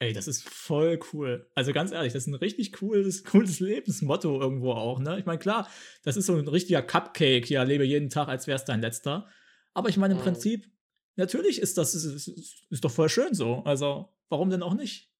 [0.00, 1.48] Ey, das ist voll cool.
[1.54, 5.18] Also ganz ehrlich, das ist ein richtig cooles, cooles Lebensmotto irgendwo auch, ne?
[5.18, 5.68] Ich meine, klar,
[6.02, 9.28] das ist so ein richtiger Cupcake, ja, lebe jeden Tag, als wäre es dein letzter.
[9.72, 10.24] Aber ich meine, im mhm.
[10.24, 10.70] Prinzip,
[11.16, 13.62] natürlich ist das, ist, ist, ist, doch voll schön so.
[13.64, 15.10] Also, warum denn auch nicht?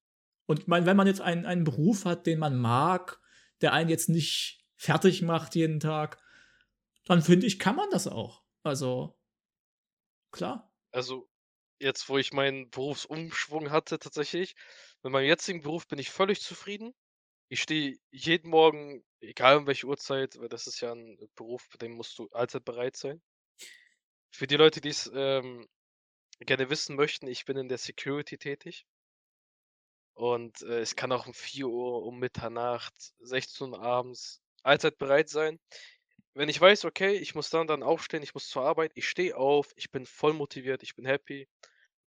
[0.45, 3.19] Und ich meine, wenn man jetzt einen, einen Beruf hat, den man mag,
[3.61, 6.17] der einen jetzt nicht fertig macht jeden Tag,
[7.05, 8.43] dann finde ich, kann man das auch.
[8.63, 9.17] Also,
[10.31, 10.71] klar.
[10.91, 11.29] Also,
[11.79, 14.55] jetzt, wo ich meinen Berufsumschwung hatte tatsächlich.
[15.03, 16.93] Mit meinem jetzigen Beruf bin ich völlig zufrieden.
[17.47, 21.77] Ich stehe jeden Morgen, egal um welche Uhrzeit, weil das ist ja ein Beruf, bei
[21.77, 23.21] dem musst du allzeit bereit sein.
[24.31, 25.67] Für die Leute, die es ähm,
[26.39, 28.85] gerne wissen möchten, ich bin in der Security tätig.
[30.15, 35.29] Und äh, es kann auch um 4 Uhr, um Mitternacht, 16 Uhr abends allzeit bereit
[35.29, 35.59] sein
[36.35, 39.37] wenn ich weiß, okay, ich muss dann dann aufstehen, ich muss zur Arbeit, ich stehe
[39.37, 41.47] auf, ich bin voll motiviert, ich bin happy,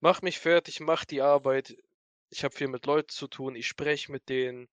[0.01, 1.77] mach mich fertig, mach die Arbeit.
[2.31, 4.69] Ich habe viel mit Leuten zu tun, ich spreche mit denen.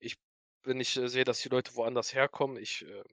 [0.00, 0.16] Ich,
[0.64, 3.04] wenn ich äh, sehe, dass die Leute woanders herkommen, ich äh,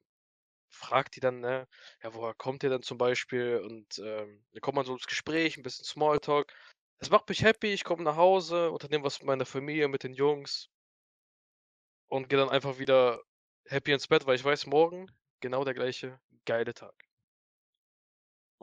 [0.69, 1.67] frage die dann, ne,
[2.03, 3.59] ja, woher kommt ihr denn zum Beispiel?
[3.63, 6.53] Und ähm, dann kommt man so ins Gespräch, ein bisschen Smalltalk.
[6.99, 10.13] Das macht mich happy, ich komme nach Hause, unternehme was mit meiner Familie, mit den
[10.13, 10.69] Jungs
[12.09, 13.21] und gehe dann einfach wieder
[13.69, 16.93] happy ins Bett, weil ich weiß, morgen genau der gleiche geile Tag.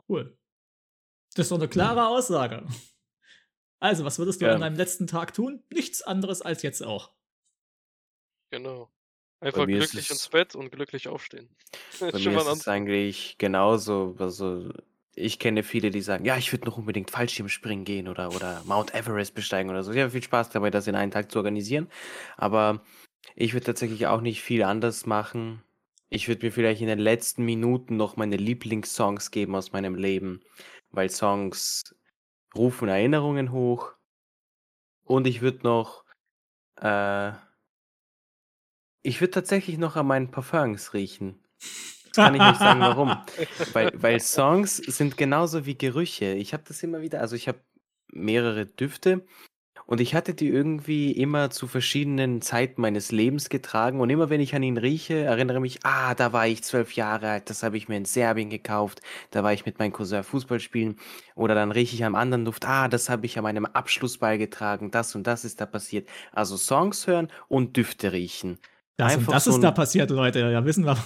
[0.07, 0.37] Cool.
[1.35, 2.65] Das ist doch eine klare Aussage.
[3.79, 4.53] Also, was würdest du ja.
[4.53, 5.63] an deinem letzten Tag tun?
[5.71, 7.11] Nichts anderes als jetzt auch.
[8.51, 8.89] Genau.
[9.41, 11.49] Einfach glücklich ins Bett und glücklich aufstehen.
[11.99, 14.15] Bei mir ist es eigentlich genauso.
[14.17, 14.71] Also,
[15.13, 18.93] ich kenne viele, die sagen, ja, ich würde noch unbedingt Fallschirmspringen gehen oder, oder Mount
[18.93, 19.91] Everest besteigen oder so.
[19.91, 21.89] Ich habe viel Spaß dabei, das in einem Tag zu organisieren.
[22.37, 22.81] Aber
[23.35, 25.63] ich würde tatsächlich auch nicht viel anders machen.
[26.09, 30.41] Ich würde mir vielleicht in den letzten Minuten noch meine Lieblingssongs geben aus meinem Leben,
[30.91, 31.95] weil Songs
[32.55, 33.93] rufen Erinnerungen hoch.
[35.03, 36.05] Und ich würde noch,
[36.81, 37.31] äh,
[39.01, 41.43] ich würde tatsächlich noch an meinen Parfums riechen.
[42.15, 43.09] Kann ich nicht sagen, warum.
[43.73, 46.33] weil, weil Songs sind genauso wie Gerüche.
[46.33, 47.59] Ich habe das immer wieder, also ich habe
[48.07, 49.25] mehrere Düfte
[49.87, 53.99] und ich hatte die irgendwie immer zu verschiedenen Zeiten meines Lebens getragen.
[53.99, 57.29] Und immer wenn ich an ihn rieche, erinnere mich, ah, da war ich zwölf Jahre
[57.29, 59.01] alt, das habe ich mir in Serbien gekauft.
[59.29, 60.97] Da war ich mit meinem Cousin Fußball spielen.
[61.35, 64.89] Oder dann rieche ich am anderen Duft, ah, das habe ich an meinem Abschlussball getragen.
[64.89, 66.09] Das und das ist da passiert.
[66.31, 68.57] Also Songs hören und Düfte riechen.
[68.97, 70.39] Das Einfach und das so ist da passiert, Leute.
[70.39, 70.97] Ja, wissen wir.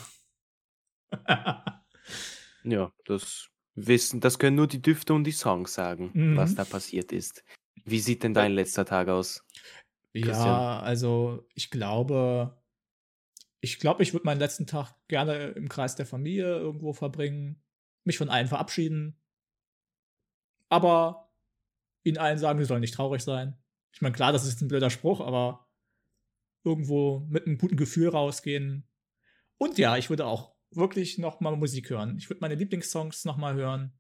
[2.63, 6.37] ja, das wissen, das können nur die Düfte und die Songs sagen, mhm.
[6.37, 7.43] was da passiert ist.
[7.85, 9.45] Wie sieht denn dein letzter Tag aus?
[10.13, 10.47] Christian?
[10.47, 12.59] Ja, also ich glaube,
[13.61, 17.61] ich glaube, ich würde meinen letzten Tag gerne im Kreis der Familie irgendwo verbringen,
[18.03, 19.21] mich von allen verabschieden,
[20.69, 21.31] aber
[22.03, 23.57] ihnen allen sagen, sie sollen nicht traurig sein.
[23.91, 25.67] Ich meine, klar, das ist ein blöder Spruch, aber
[26.63, 28.87] irgendwo mit einem guten Gefühl rausgehen.
[29.57, 32.17] Und ja, ich würde auch wirklich noch mal Musik hören.
[32.17, 33.99] Ich würde meine Lieblingssongs noch mal hören.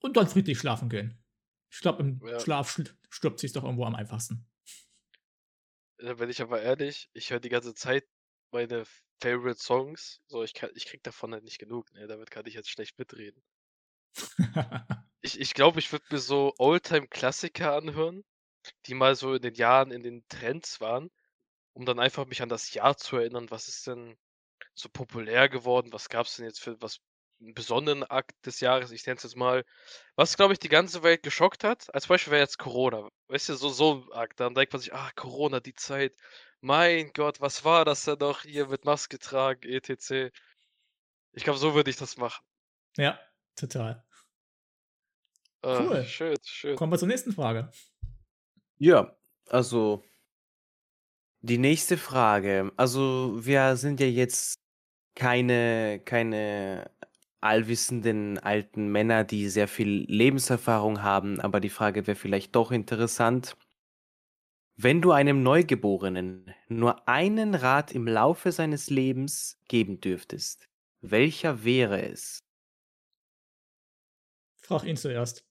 [0.00, 1.23] Und dann friedlich schlafen gehen.
[1.74, 2.38] Ich glaube, im Ja.
[2.38, 4.46] Schlaf stirbt sich doch irgendwo am einfachsten.
[5.98, 8.06] Da bin ich aber ehrlich, ich höre die ganze Zeit
[8.52, 8.84] meine
[9.20, 10.20] Favorite Songs.
[10.28, 11.92] So, ich, kann, ich krieg davon halt nicht genug.
[11.92, 12.06] Ne?
[12.06, 13.42] Damit kann ich jetzt schlecht mitreden.
[15.22, 18.24] Ich, ich glaube, ich würde mir so Oldtime-Klassiker anhören,
[18.86, 21.10] die mal so in den Jahren in den Trends waren,
[21.74, 23.50] um dann einfach mich an das Jahr zu erinnern.
[23.50, 24.16] Was ist denn
[24.74, 25.92] so populär geworden?
[25.92, 27.00] Was gab es denn jetzt für was
[27.52, 28.90] besonderen Akt des Jahres?
[28.92, 29.64] Ich nenne es jetzt mal,
[30.16, 31.92] was glaube ich die ganze Welt geschockt hat.
[31.94, 33.08] Als Beispiel wäre jetzt Corona.
[33.28, 34.40] Weißt du, so so ein Akt.
[34.40, 36.14] Dann denkt man sich, ah, Corona, die Zeit.
[36.60, 40.32] Mein Gott, was war das denn doch hier mit Maske tragen, etc.
[41.32, 42.42] Ich glaube, so würde ich das machen.
[42.96, 43.18] ja,
[43.56, 44.02] total.
[45.62, 46.04] Ah, Cool.
[46.04, 46.76] Schön, schön.
[46.76, 47.70] Kommen wir zur nächsten Frage.
[48.78, 49.16] Ja,
[49.48, 50.04] also
[51.40, 52.72] die nächste Frage.
[52.76, 54.58] Also wir sind ja jetzt
[55.14, 56.90] keine, keine
[57.44, 63.56] allwissenden alten Männer, die sehr viel Lebenserfahrung haben, aber die Frage wäre vielleicht doch interessant.
[64.76, 70.68] Wenn du einem Neugeborenen nur einen Rat im Laufe seines Lebens geben dürftest,
[71.00, 72.38] welcher wäre es?
[74.62, 75.46] Frag ihn zuerst.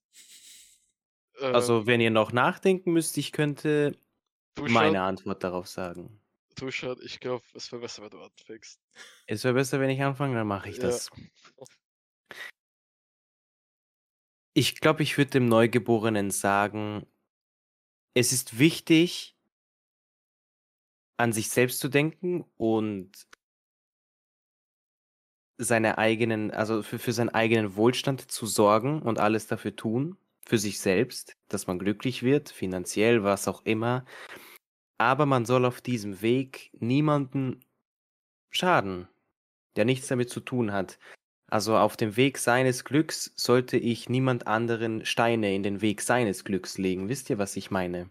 [1.51, 3.97] Also, Ähm, wenn ihr noch nachdenken müsst, ich könnte
[4.55, 6.21] du meine Antwort darauf sagen.
[6.57, 8.79] du schon, ich glaube, es wäre besser, wenn du anfängst.
[9.25, 10.79] Es wäre besser, wenn ich anfange, dann mache ich Ja.
[10.79, 11.09] das.
[14.55, 17.07] Ich glaube, ich würde dem Neugeborenen sagen,
[18.13, 19.35] es ist wichtig,
[21.17, 23.11] an sich selbst zu denken und
[25.57, 30.57] seine eigenen, also für, für seinen eigenen Wohlstand zu sorgen und alles dafür tun, für
[30.57, 34.05] sich selbst, dass man glücklich wird, finanziell, was auch immer.
[34.99, 37.63] Aber man soll auf diesem Weg niemanden
[38.51, 39.07] schaden,
[39.75, 40.99] der nichts damit zu tun hat.
[41.53, 46.45] Also auf dem Weg seines Glücks sollte ich niemand anderen Steine in den Weg seines
[46.45, 47.09] Glücks legen.
[47.09, 48.09] Wisst ihr, was ich meine?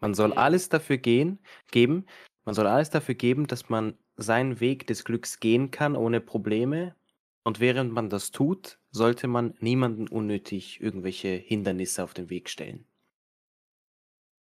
[0.00, 1.38] Man soll alles dafür gehen,
[1.70, 2.06] geben,
[2.46, 6.96] man soll alles dafür geben, dass man seinen Weg des Glücks gehen kann ohne Probleme.
[7.44, 12.86] Und während man das tut, sollte man niemanden unnötig irgendwelche Hindernisse auf den Weg stellen.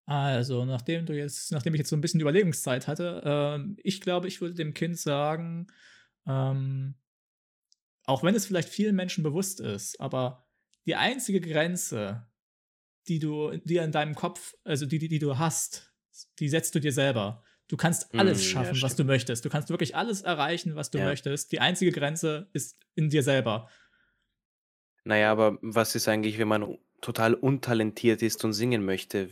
[0.05, 4.29] Also, nachdem du jetzt, nachdem ich jetzt so ein bisschen Überlegungszeit hatte, ähm, ich glaube,
[4.29, 5.67] ich würde dem Kind sagen,
[6.25, 6.95] ähm,
[8.07, 10.47] auch wenn es vielleicht vielen Menschen bewusst ist, aber
[10.87, 12.27] die einzige Grenze,
[13.09, 15.93] die du, die in deinem Kopf, also die, die, die du hast,
[16.39, 17.45] die setzt du dir selber.
[17.69, 19.01] Du kannst alles Mm, ja, schaffen, was stimmt.
[19.01, 19.45] du möchtest.
[19.45, 21.05] Du kannst wirklich alles erreichen, was du Ja.
[21.07, 21.53] möchtest.
[21.53, 23.69] Die einzige Grenze ist in dir selber.
[25.05, 29.31] Naja, aber was ist eigentlich, wenn man total untalentiert ist und singen möchte?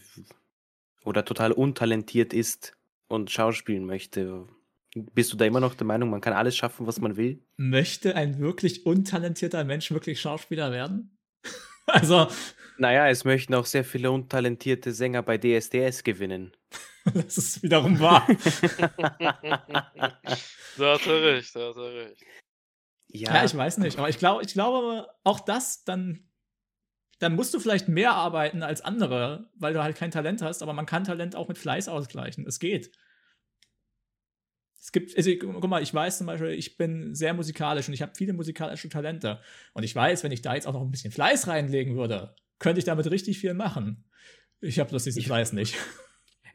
[1.05, 2.77] Oder total untalentiert ist
[3.09, 4.49] und schauspielen möchte?
[4.95, 7.45] Bist du da immer noch der Meinung, man kann alles schaffen, was man will?
[7.57, 11.19] Möchte ein wirklich untalentierter Mensch wirklich Schauspieler werden?
[11.87, 12.29] also,
[12.79, 16.57] Naja, es möchten auch sehr viele untalentierte Sänger bei DSDS gewinnen.
[17.15, 18.27] das ist wiederum wahr.
[20.79, 22.25] da hat er recht, da hat er recht.
[23.09, 26.29] Ja, ich weiß nicht, aber ich glaube, ich glaube, auch das, dann,
[27.21, 30.73] dann musst du vielleicht mehr arbeiten als andere, weil du halt kein Talent hast, aber
[30.73, 32.47] man kann Talent auch mit Fleiß ausgleichen.
[32.47, 32.91] Es geht.
[34.85, 38.03] Es gibt, also, guck mal, ich weiß zum Beispiel, ich bin sehr musikalisch und ich
[38.03, 39.41] habe viele musikalische Talente.
[39.73, 42.81] Und ich weiß, wenn ich da jetzt auch noch ein bisschen Fleiß reinlegen würde, könnte
[42.81, 44.05] ich damit richtig viel machen.
[44.61, 45.75] Ich habe bloß diesen Ich- Fleiß nicht.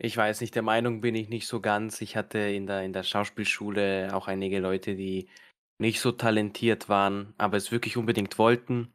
[0.02, 2.00] Ich weiß nicht, der Meinung bin ich nicht so ganz.
[2.00, 5.28] Ich hatte in der, in der Schauspielschule auch einige Leute, die
[5.78, 8.94] nicht so talentiert waren, aber es wirklich unbedingt wollten.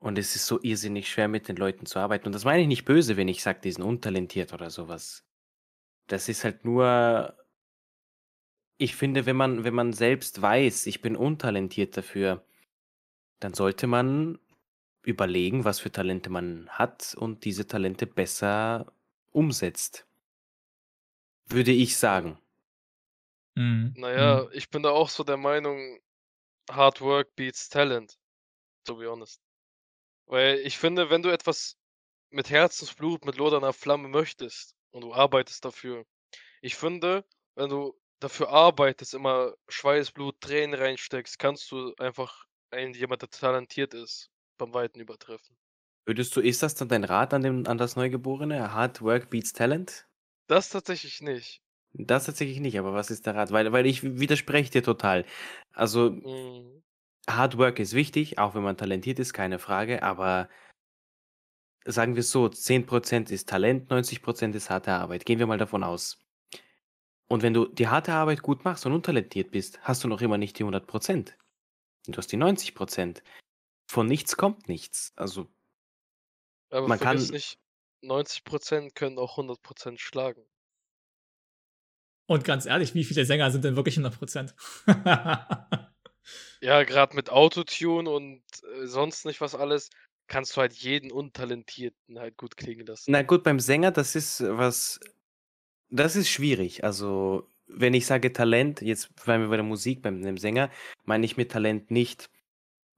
[0.00, 2.26] Und es ist so irrsinnig schwer, mit den Leuten zu arbeiten.
[2.26, 5.24] Und das meine ich nicht böse, wenn ich sage, die sind untalentiert oder sowas.
[6.08, 7.34] Das ist halt nur.
[8.82, 12.44] Ich finde, wenn man, wenn man selbst weiß, ich bin untalentiert dafür,
[13.38, 14.40] dann sollte man
[15.04, 18.92] überlegen, was für Talente man hat und diese Talente besser
[19.30, 20.08] umsetzt.
[21.46, 22.40] Würde ich sagen.
[23.54, 23.94] Mhm.
[23.94, 24.48] Naja, Mhm.
[24.52, 26.00] ich bin da auch so der Meinung,
[26.68, 28.18] Hard Work beats Talent,
[28.84, 29.40] to be honest.
[30.26, 31.76] Weil ich finde, wenn du etwas
[32.30, 36.04] mit Herzensblut, mit lodernder Flamme möchtest und du arbeitest dafür,
[36.62, 42.94] ich finde, wenn du dafür arbeitest, immer Schweiß, Blut, Tränen reinsteckst, kannst du einfach einen,
[42.94, 45.56] jemand, der talentiert ist, beim Weiten übertreffen.
[46.04, 48.72] Würdest du, ist das dann dein Rat an, dem, an das Neugeborene?
[48.72, 50.06] Hard Work beats Talent?
[50.48, 51.62] Das tatsächlich nicht.
[51.94, 53.52] Das tatsächlich nicht, aber was ist der Rat?
[53.52, 55.24] Weil, weil ich widerspreche dir total.
[55.72, 56.82] Also, Mhm.
[57.28, 60.48] Hard Work ist wichtig, auch wenn man talentiert ist, keine Frage, aber
[61.84, 65.24] sagen wir es so, 10% ist Talent, 90% ist harte Arbeit.
[65.24, 66.21] Gehen wir mal davon aus.
[67.32, 70.36] Und wenn du die harte Arbeit gut machst und untalentiert bist, hast du noch immer
[70.36, 71.38] nicht die 100 Prozent.
[72.06, 73.22] Du hast die 90 Prozent.
[73.90, 75.14] Von nichts kommt nichts.
[75.16, 75.48] Also
[76.68, 77.58] Aber man kann, nicht,
[78.02, 80.44] 90% können auch 100% schlagen.
[82.26, 84.52] Und ganz ehrlich, wie viele Sänger sind denn wirklich 100%?
[86.60, 89.90] Ja, gerade mit Autotune und äh, sonst nicht was alles,
[90.28, 93.10] kannst du halt jeden Untalentierten halt gut klingen lassen.
[93.10, 95.00] na gut, beim Sänger, das ist was,
[95.92, 96.82] das ist schwierig.
[96.82, 100.70] Also, wenn ich sage Talent, jetzt waren wir bei der Musik, beim dem Sänger,
[101.04, 102.28] meine ich mit Talent nicht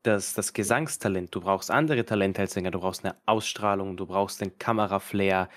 [0.03, 1.35] das, das Gesangstalent.
[1.35, 2.71] Du brauchst andere Talente als Sänger.
[2.71, 5.49] Du brauchst eine Ausstrahlung, du brauchst den Kameraflair,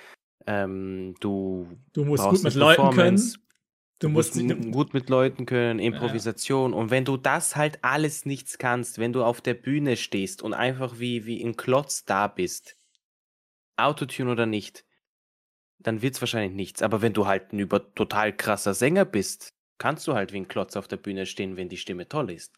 [0.46, 3.18] ähm, du Du musst gut mit Leuten können.
[3.18, 5.86] Du Du musst m- gut mit Leuten können, Ja.
[5.88, 6.74] Improvisation.
[6.74, 10.54] Und wenn du das halt alles nichts kannst, wenn du auf der Bühne stehst und
[10.54, 12.78] einfach wie, wie ein Klotz da bist,
[13.76, 14.86] Autotune oder nicht,
[15.80, 16.82] dann wird's wahrscheinlich nichts.
[16.82, 20.48] Aber wenn du halt ein über total krasser Sänger bist, kannst du halt wie ein
[20.48, 22.56] Klotz auf der Bühne stehen, wenn die Stimme toll ist.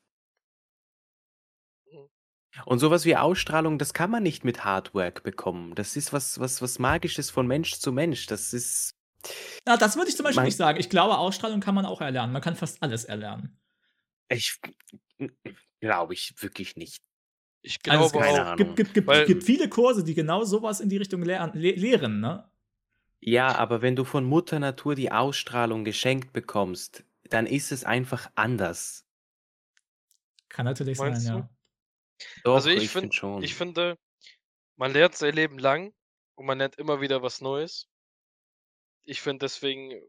[1.91, 2.10] Mhm.
[2.65, 5.75] Und sowas wie Ausstrahlung, das kann man nicht mit Hardwork bekommen.
[5.75, 8.25] Das ist was, was, was Magisches von Mensch zu Mensch.
[8.27, 8.95] Das ist.
[9.65, 10.79] Na, das würde ich zum Beispiel nicht sagen.
[10.79, 12.32] Ich glaube, Ausstrahlung kann man auch erlernen.
[12.32, 13.60] Man kann fast alles erlernen.
[14.32, 14.60] Ich
[15.82, 17.01] glaube ich wirklich nicht.
[17.62, 18.75] Ich Also es glaube keine auch, Ahnung.
[18.75, 22.21] gibt, gibt, gibt, gibt viele Kurse, die genau sowas in die Richtung lehren, le lehren,
[22.21, 22.49] ne?
[23.21, 28.32] Ja, aber wenn du von Mutter Natur die Ausstrahlung geschenkt bekommst, dann ist es einfach
[28.36, 29.05] anders.
[30.47, 31.39] Kann natürlich Meinst sein, du?
[31.41, 31.49] ja.
[32.43, 33.43] Doch, also ich, ich find, finde schon.
[33.43, 33.97] ich finde,
[34.77, 35.93] man lernt sein Leben lang
[36.36, 37.88] und man lernt immer wieder was Neues.
[39.03, 40.01] Ich finde deswegen,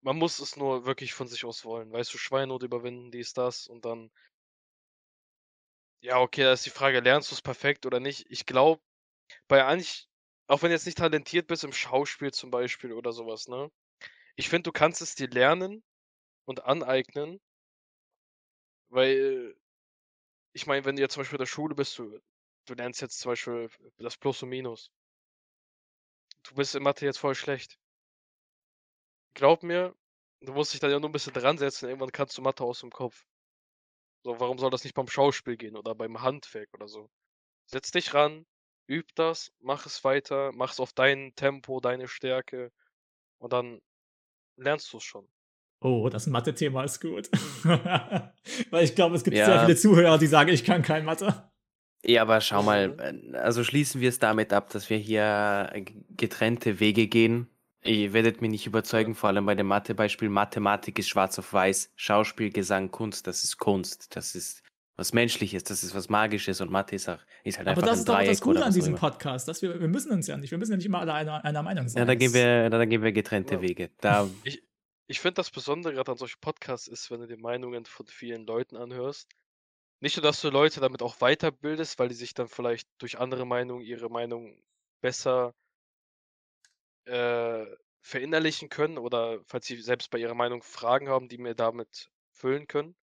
[0.00, 1.92] man muss es nur wirklich von sich aus wollen.
[1.92, 4.10] Weißt du, Schweinot überwinden, dies, das und dann.
[6.00, 8.26] Ja, okay, da ist die Frage, lernst du es perfekt oder nicht?
[8.30, 8.80] Ich glaube,
[9.48, 10.08] bei eigentlich,
[10.48, 13.70] auch wenn du jetzt nicht talentiert bist im Schauspiel zum Beispiel oder sowas, ne?
[14.36, 15.84] Ich finde, du kannst es dir lernen
[16.46, 17.40] und aneignen,
[18.88, 19.54] weil,
[20.54, 22.20] ich meine, wenn du jetzt zum Beispiel in der Schule bist, du,
[22.66, 24.90] du lernst jetzt zum Beispiel das Plus und Minus.
[26.44, 27.78] Du bist in Mathe jetzt voll schlecht.
[29.34, 29.94] Glaub mir,
[30.40, 32.80] du musst dich dann ja nur ein bisschen dran setzen, irgendwann kannst du Mathe aus
[32.80, 33.24] dem Kopf.
[34.24, 37.08] So, warum soll das nicht beim Schauspiel gehen oder beim Handwerk oder so?
[37.66, 38.46] Setz dich ran,
[38.88, 42.72] üb das, mach es weiter, mach es auf dein Tempo, deine Stärke
[43.38, 43.80] und dann
[44.56, 45.28] lernst du es schon.
[45.80, 47.28] Oh, das Mathe-Thema ist gut.
[48.70, 49.64] Weil ich glaube, es gibt sehr Ja.
[49.64, 51.50] viele Zuhörer, die sagen, ich kann kein Mathe.
[52.04, 53.34] Ja, aber schau mal, Mhm.
[53.34, 55.82] äh, also schließen wir es damit ab, dass wir hier äh,
[56.16, 57.48] getrennte Wege gehen.
[57.84, 60.28] Ihr werdet mich nicht überzeugen, vor allem bei dem Mathebeispiel.
[60.28, 64.62] Mathematik ist schwarz auf weiß, Schauspiel, Gesang, Kunst, das ist Kunst, das ist
[64.96, 67.98] was Menschliches, das ist was Magisches und Mathe ist, auch, ist halt Aber einfach das
[67.98, 69.00] ein ist doch Dreieck das Gute an diesem immer.
[69.00, 69.46] Podcast.
[69.46, 71.62] Dass wir, wir müssen uns ja nicht, wir müssen ja nicht immer alle einer, einer
[71.62, 72.00] Meinung sein.
[72.00, 73.60] Ja, da gehen wir, da gehen wir getrennte Ja.
[73.60, 73.90] Wege.
[74.00, 74.62] Da, Ich,
[75.06, 78.46] ich finde das Besondere gerade an solchen Podcasts ist, wenn du die Meinungen von vielen
[78.46, 79.28] Leuten anhörst.
[80.00, 83.46] Nicht nur, dass du Leute damit auch weiterbildest, weil die sich dann vielleicht durch andere
[83.46, 84.62] Meinungen ihre Meinung
[85.00, 85.54] besser
[87.04, 87.66] äh,
[88.00, 92.66] verinnerlichen können oder falls sie selbst bei ihrer Meinung Fragen haben, die mir damit füllen
[92.66, 92.94] können.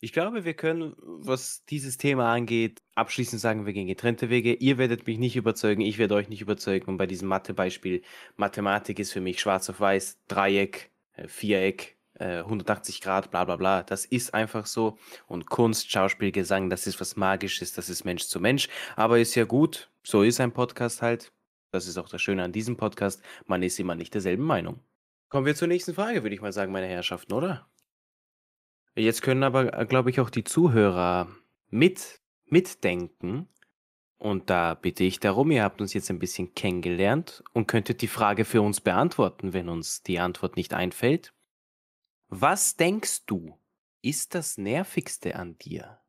[0.00, 4.52] Ich glaube, wir können, was dieses Thema angeht, abschließend sagen, wir gehen getrennte Wege.
[4.52, 6.86] Ihr werdet mich nicht überzeugen, ich werde euch nicht überzeugen.
[6.86, 8.02] Und bei diesem Mathebeispiel,
[8.36, 13.56] Mathematik ist für mich schwarz auf weiß, Dreieck, äh, Viereck, äh, 180 Grad, bla bla
[13.56, 13.82] bla.
[13.82, 14.98] Das ist einfach so.
[15.26, 18.68] Und Kunst, Schauspiel, Gesang, das ist was Magisches, das ist Mensch zu Mensch.
[18.96, 21.32] Aber ist ja gut, so ist ein Podcast halt.
[21.72, 23.22] Das ist auch das Schöne an diesem Podcast.
[23.46, 24.80] Man ist immer nicht derselben Meinung.
[25.28, 27.66] Kommen wir zur nächsten Frage, würde ich mal sagen, meine Herrschaften, oder?
[28.96, 31.28] Jetzt können aber, glaube ich, auch die Zuhörer
[31.68, 33.48] mit, mitdenken.
[34.16, 38.08] Und da bitte ich darum, ihr habt uns jetzt ein bisschen kennengelernt und könntet die
[38.08, 41.34] Frage für uns beantworten, wenn uns die Antwort nicht einfällt.
[42.28, 43.58] Was denkst du,
[44.00, 46.00] ist das Nervigste an dir?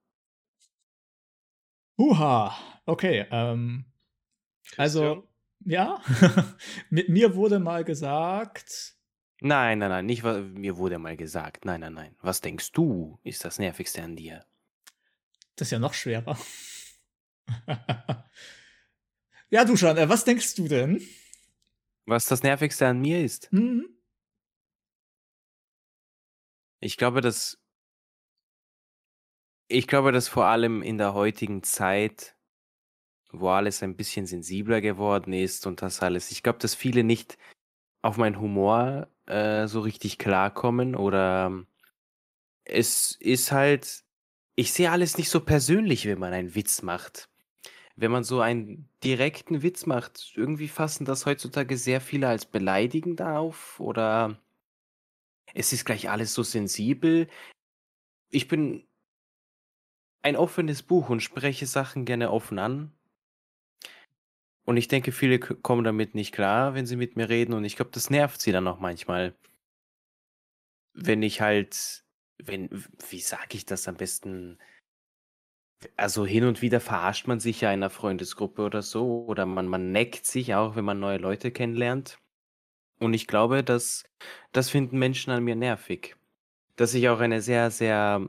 [1.98, 3.26] Huha, okay.
[3.32, 3.86] Ähm,
[4.78, 5.28] also,
[5.66, 6.02] ja,
[6.90, 8.97] mit mir wurde mal gesagt,
[9.42, 11.66] Nein, nein, nein, nicht, wa- mir wurde mal gesagt.
[11.66, 12.16] Nein, nein, nein.
[12.22, 14.46] Was denkst du, ist das Nervigste an dir?
[15.56, 16.38] das ist ja noch schwerer.
[19.50, 21.02] ja, du schon, äh, was denkst du denn?
[22.06, 23.52] Was das Nervigste an mir ist?
[23.52, 23.90] Hm?
[26.80, 27.60] Ich glaube, dass
[29.68, 32.38] ich glaube, dass vor allem in der heutigen Zeit,
[33.32, 37.38] wo alles ein bisschen sensibler geworden ist und das alles, ich glaube, dass viele nicht
[38.02, 41.68] auf meinen Humor äh, so richtig klarkommen oder ähm,
[42.66, 44.04] es ist halt,
[44.56, 47.30] ich sehe alles nicht so persönlich, wenn man einen Witz macht.
[47.96, 53.22] Wenn man so einen direkten Witz macht, irgendwie fassen das heutzutage sehr viele als beleidigend
[53.22, 54.40] auf oder
[55.54, 57.28] es ist gleich alles so sensibel.
[58.30, 58.88] Ich bin
[60.22, 62.97] ein offenes Buch und spreche Sachen gerne offen an.
[64.70, 67.78] Und ich denke, viele kommen damit nicht klar, wenn sie mit mir reden und ich
[67.78, 69.34] glaube, das nervt sie dann auch manchmal.
[70.96, 72.04] Wenn ich halt
[72.40, 72.70] wenn
[73.10, 74.58] wie sage ich das am besten?
[76.00, 79.68] Also, hin und wieder verarscht man sich ja in 'ner Freundesgruppe oder so oder man
[79.68, 82.20] man neckt sich auch, wenn man neue Leute kennenlernt.
[83.00, 84.06] Und ich glaube, das
[84.54, 86.16] das finden Menschen an mir nervig.
[86.78, 88.28] Dass ich auch eine sehr, sehr,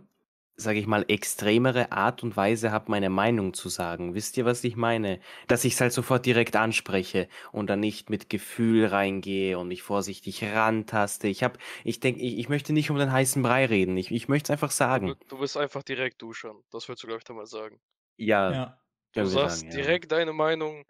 [0.60, 4.14] sage ich mal, extremere Art und Weise habe, meine Meinung zu sagen.
[4.14, 5.20] Wisst ihr, was ich meine?
[5.46, 10.42] Dass ich's halt sofort direkt anspreche und dann nicht mit Gefühl reingehe und mich vorsichtig
[10.42, 11.28] rantaste.
[11.28, 13.96] Ich habe ich denke, ich ich möchte nicht um den heißen Brei reden.
[13.96, 15.14] Ich ich möchte es einfach Du sagen.
[15.28, 16.64] du bist einfach direkt, du schon.
[16.72, 17.80] Das würdest du, glaube ich, dann mal sagen.
[18.16, 18.80] Ja, Ja.
[19.14, 19.76] Du sagst sagen, ja.
[19.76, 20.84] direkt deine Meinung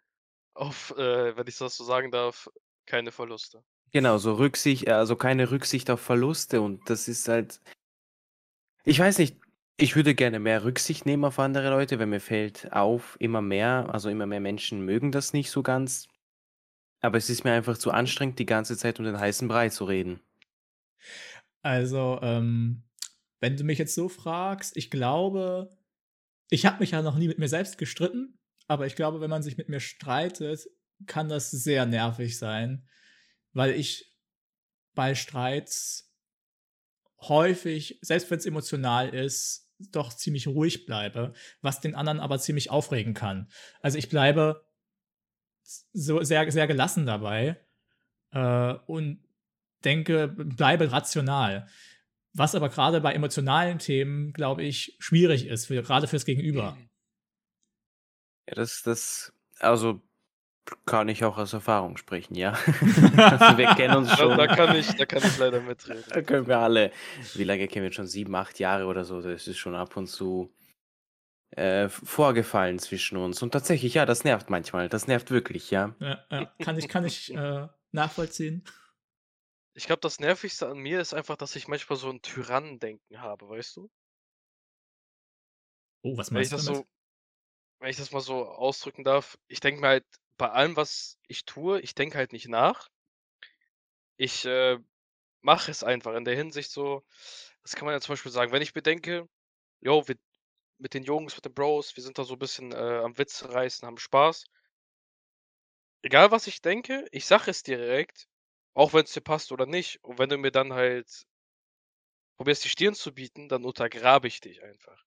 [0.55, 2.49] auf, äh, wenn ich das so sagen darf,
[2.87, 3.63] keine Verluste.
[3.93, 7.61] Genau, so Rücksicht also, keine Rücksicht auf Verluste und das ist halt
[8.85, 9.37] ich weiß nicht,
[9.79, 13.89] ich würde gerne mehr Rücksicht nehmen auf andere Leute, weil mir fällt auf, immer mehr
[13.93, 16.09] also, immer mehr Menschen mögen das nicht so ganz.
[17.01, 19.85] Aber es ist mir einfach zu anstrengend, die ganze Zeit um den heißen Brei zu
[19.85, 20.21] reden.
[21.63, 22.83] Also, ähm,
[23.41, 25.71] wenn du mich jetzt so fragst, ich glaube
[26.51, 29.43] ich habe mich ja noch nie mit mir selbst gestritten, aber ich glaube, wenn man
[29.43, 30.67] sich mit mir streitet,
[31.07, 32.89] kann das sehr nervig sein,
[33.53, 34.15] weil ich
[34.95, 36.13] bei Streits
[37.21, 43.15] häufig, selbst wenn's emotional ist, doch ziemlich ruhig bleibe, was den anderen aber ziemlich aufregen
[43.15, 43.49] kann.
[43.81, 44.65] Also, ich bleibe
[45.93, 47.61] so sehr sehr gelassen dabei,
[48.33, 49.23] äh, und
[49.85, 51.69] denke bleibe rational.
[52.35, 56.77] Was aber grade bei emotionalen Themen, glaube ich, schwierig ist, für grade fürs Gegenüber.
[58.47, 60.01] Ja, das das also,
[60.87, 62.53] kann ich auch aus Erfahrung sprechen, ja.
[63.17, 64.37] Also, wir kennen uns Da schon.
[64.37, 66.05] da kann ich da kann ich leider mitreden.
[66.11, 66.91] Da können wir alle
[67.35, 68.07] wie lange kennen wir uns schon?
[68.07, 69.21] 7, 8 Jahre oder so.
[69.21, 70.51] Das ist schon ab und zu,
[71.51, 73.43] äh, vorgefallen zwischen uns.
[73.43, 74.89] Und tatsächlich, ja, das nervt manchmal.
[74.89, 75.95] Das nervt wirklich, ja.
[76.01, 76.55] Ja, ja.
[76.61, 78.65] Kann ich kann ich, äh, nachvollziehen.
[79.75, 83.49] Ich glaube, das Nervigste an mir ist einfach, dass ich manchmal so 'n Tyrannendenken habe,
[83.49, 83.89] weißt du?
[86.05, 86.87] Oh, was Wenn ich meinst du so
[87.81, 90.07] wenn ich das mal so ausdrücken darf, ich denke mir halt
[90.39, 92.89] bei allem, was ich tue ich denke halt nicht nach.
[94.21, 94.79] Ich, äh,
[95.43, 97.05] mache es einfach in der Hinsicht so
[97.65, 99.29] das kann man ja zum Beispiel sagen, wenn ich mir denke:
[99.81, 100.17] „Jo, wir
[100.79, 103.53] mit den Jungs, mit den Bros, wir sind da so 'n bisschen, äh, am Witze
[103.53, 104.47] reißen, haben Spaß.“
[106.05, 108.29] Egal, was ich denke, ich sage es direkt,
[108.75, 110.03] auch wenn's dir passt oder nicht.
[110.05, 111.25] Und wenn du mir dann halt
[112.39, 115.03] probierst, die Stirn zu bieten, dann untergrabe ich dich einfach.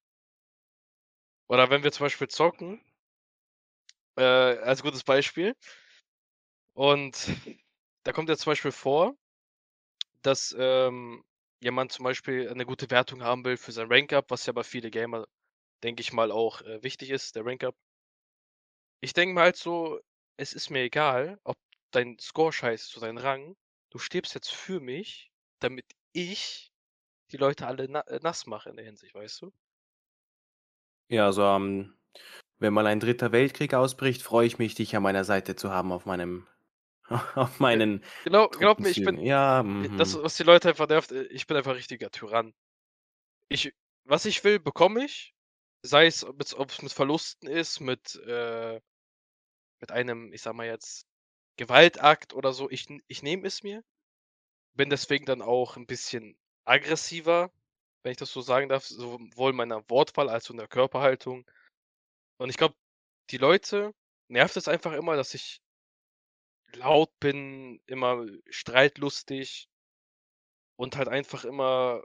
[1.49, 2.81] Oder wenn wir zum Beispiel zocken
[4.17, 5.55] äh, als gutes Beispiel
[6.75, 7.27] und
[8.03, 9.15] da kommt ja zum Beispiel vor,
[10.21, 11.23] dass, ähm,
[11.61, 14.89] jemand zum Beispiel 'ne gute Wertung haben will für sein Rank-Up, was ja bei viele
[14.91, 15.25] Gamer,
[15.83, 17.75] denke ich mal, auch, äh, wichtig ist, der Rank-Up.
[19.03, 19.99] Ich denke mir halt so:
[20.37, 21.55] „Es ist mir egal, ob
[21.91, 23.55] dein Score scheiße ist oder dein Rang.
[23.91, 26.71] Du stirbst jetzt für mich, damit ich
[27.31, 29.51] die Leute alle na äh, nass mache in der Hinsicht“, weißt du?
[31.09, 31.97] Ja, also, ähm,
[32.61, 33.31] wenn mal ein 3.
[33.31, 36.45] Weltkrieg ausbricht, freue ich mich, dich an meiner Seite zu haben auf meinem
[37.35, 40.19] auf Ja, meinen genau glaub mir, ich bin Ja, äh, das, mhm.
[40.21, 42.53] was die Leute einfach nervt, äh, ich bin einfach richtiger Tyrann.
[43.49, 43.73] Ich
[44.05, 45.35] was ich will, bekomme ich,
[45.83, 48.81] sei es, ob's ob's mit Verlusten ist, mit, äh
[49.81, 51.07] mit einem, ich sage mal jetzt,
[51.57, 52.69] Gewaltakt oder so.
[52.69, 53.83] Ich ich nehme es mir,
[54.73, 57.51] bin deswegen dann auch 'n bisschen aggressiver,
[58.03, 61.45] wenn ich das so sagen darf, sowohl in meiner Wortwahl als auch in der Körperhaltung.
[62.41, 62.75] Und ich glaube,
[63.29, 63.93] die Leute
[64.27, 65.61] nervt es einfach immer, dass ich
[66.73, 69.69] laut bin, immer streitlustig
[70.75, 72.01] und halt einfach immer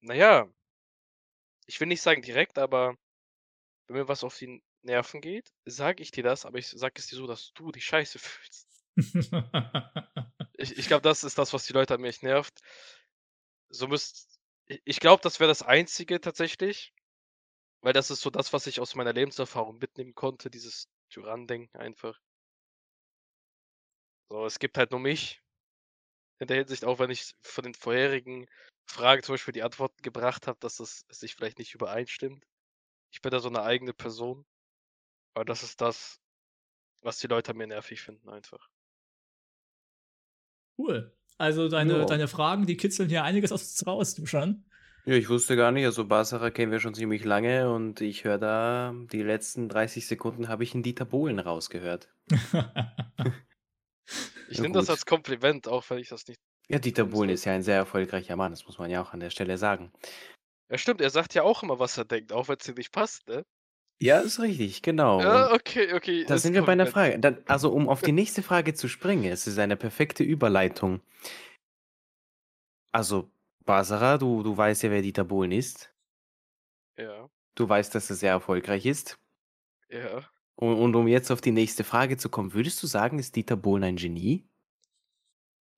[0.00, 0.48] na ja
[1.66, 2.96] ich will nicht sagen direkt, aber
[3.88, 7.08] wenn mir was auf die Nerven geht, sage ich dir das, aber ich sage es
[7.08, 8.68] dir so, dass du dich scheiße fühlst.
[10.56, 12.58] Ich ich glaube, das ist das, was die Leute an mir nervt.
[13.68, 16.94] So müsst ich glaube, das wäre das Einzige tatsächlich,
[17.82, 22.20] weil das ist so das, was ich aus meiner Lebenserfahrung mitnehmen konnte, dieses Tyrannendenken einfach.
[24.30, 25.42] So, es gibt halt nur mich
[26.40, 28.46] in der Hinsicht, auch wenn ich von den vorherigen
[28.86, 32.44] Fragen zum Beispiel die Antworten gebracht habe, dass das sich vielleicht nicht übereinstimmt.
[33.12, 34.46] Ich bin da so 'ne eigene Person.
[35.34, 36.20] Aber das ist das,
[37.02, 38.68] was die Leute mir nervig finden einfach.
[40.78, 41.12] Cool.
[41.38, 42.06] Also, deine Ja.
[42.06, 44.64] deine Fragen, die kitzeln hier einiges aus uns raus, du schon.
[45.06, 48.38] Ja, ich wusste gar nicht also, Basacher kennen wir schon ziemlich lange und ich höre
[48.38, 52.08] da die letzten 30 Sekunden habe ich 'n Dieter Bohlen rausgehört.
[54.50, 56.38] Ich nehme das als Kompliment, auch wenn ich das nicht
[56.70, 59.20] Ja, Dieter Bohlen ist ja ein sehr erfolgreicher Mann, das muss man ja auch an
[59.20, 59.90] der Stelle sagen.
[60.70, 63.26] Ja, stimmt, er sagt ja auch immer, was er denkt, auch wenn's dir nicht passt,
[63.28, 63.44] ne?
[64.00, 65.20] Ja, ist richtig, genau.
[65.20, 66.88] Ja, okay, okay, da sind wir bei 'ner Kompliment.
[66.88, 67.18] Frage.
[67.20, 71.00] Dann also, um auf die nächste Frage zu springen, es ist eine perfekte Überleitung.
[72.94, 73.30] Also,
[73.68, 75.92] Basara, du du weißt ja, wer Dieter Bohlen ist.
[76.98, 77.28] Ja.
[77.56, 79.18] Du weißt, dass er sehr erfolgreich ist.
[79.90, 80.28] Ja.
[80.60, 83.56] U und um jetzt auf die nächste Frage zu kommen, würdest du sagen, ist Dieter
[83.56, 84.48] Bohlen ein Genie?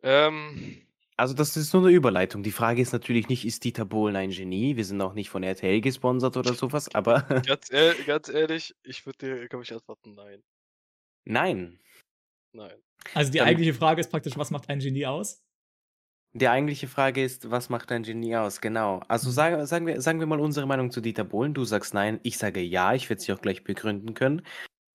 [0.03, 0.83] Ähm.
[1.19, 2.43] Also, das ist nur 'ne Überleitung.
[2.43, 5.43] Die Frage ist natürlich nicht: „Ist Dieter Bohlen ein Genie?“ Wir sind auch nicht von
[5.43, 9.73] RTL gesponsert oder so was, aber Ganz ehr ganz ehrlich, ich würde dir, glaube ich,
[9.73, 10.43] antworten: „Nein.“
[11.27, 11.81] Nein.
[12.55, 12.83] Nein.
[13.15, 15.39] Also, die Dann eigentliche Frage ist praktisch: „Was macht ein Genie aus?“
[16.33, 19.01] Die eigentliche Frage ist: „Was macht ein Genie aus?“ Genau.
[19.09, 19.31] Also, Mhm.
[19.31, 21.55] sagen sagen wir sagen wir mal unsere Meinung zu Dieter Bohlen.
[21.55, 24.43] Du sagst: „Nein“, ich sage: „Ja“, ich werde sie auch gleich begründen können.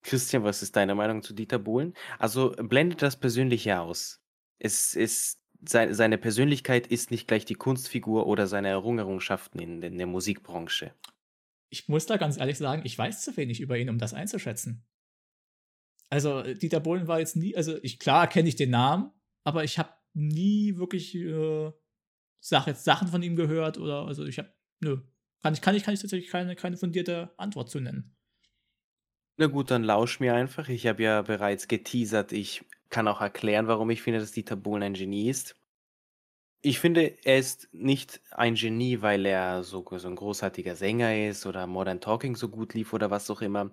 [0.04, 1.94] Christian, was ist deine Meinung zu Dieter Bohlen?
[2.18, 4.20] Also, blende das Persönliche aus.
[4.60, 9.98] Es ist sei seine Persönlichkeit ist nicht gleich die Kunstfigur oder seine Errungenschaften in in
[9.98, 10.94] der Musikbranche.
[11.68, 14.84] Ich muss da ganz ehrlich sagen, ich weiß zu wenig über ihn, um das einzuschätzen.
[16.10, 19.10] Also, äh, Dieter Bohlen war jetzt nie also, ich klar kenne ich den Namen,
[19.44, 21.72] aber ich habe nie wirklich, äh,
[22.40, 24.98] Sach jetzt Sachen von ihm gehört oder also, ich habe nö.
[25.42, 28.16] Kann ich kann ich kann ich tatsächlich keine keine fundierte Antwort zu nennen.
[29.38, 30.68] Na gut, dann lausch mir einfach.
[30.68, 34.82] Ich habe ja bereits geteasert, ich kann auch erklären, warum ich finde, dass Dieter Bohlen
[34.82, 35.56] ein Genie ist.
[36.62, 41.46] Ich finde, er ist nicht ein Genie, weil er so so 'n großartiger Sänger ist
[41.46, 43.70] oder Modern Talking so gut lief oder was auch immer.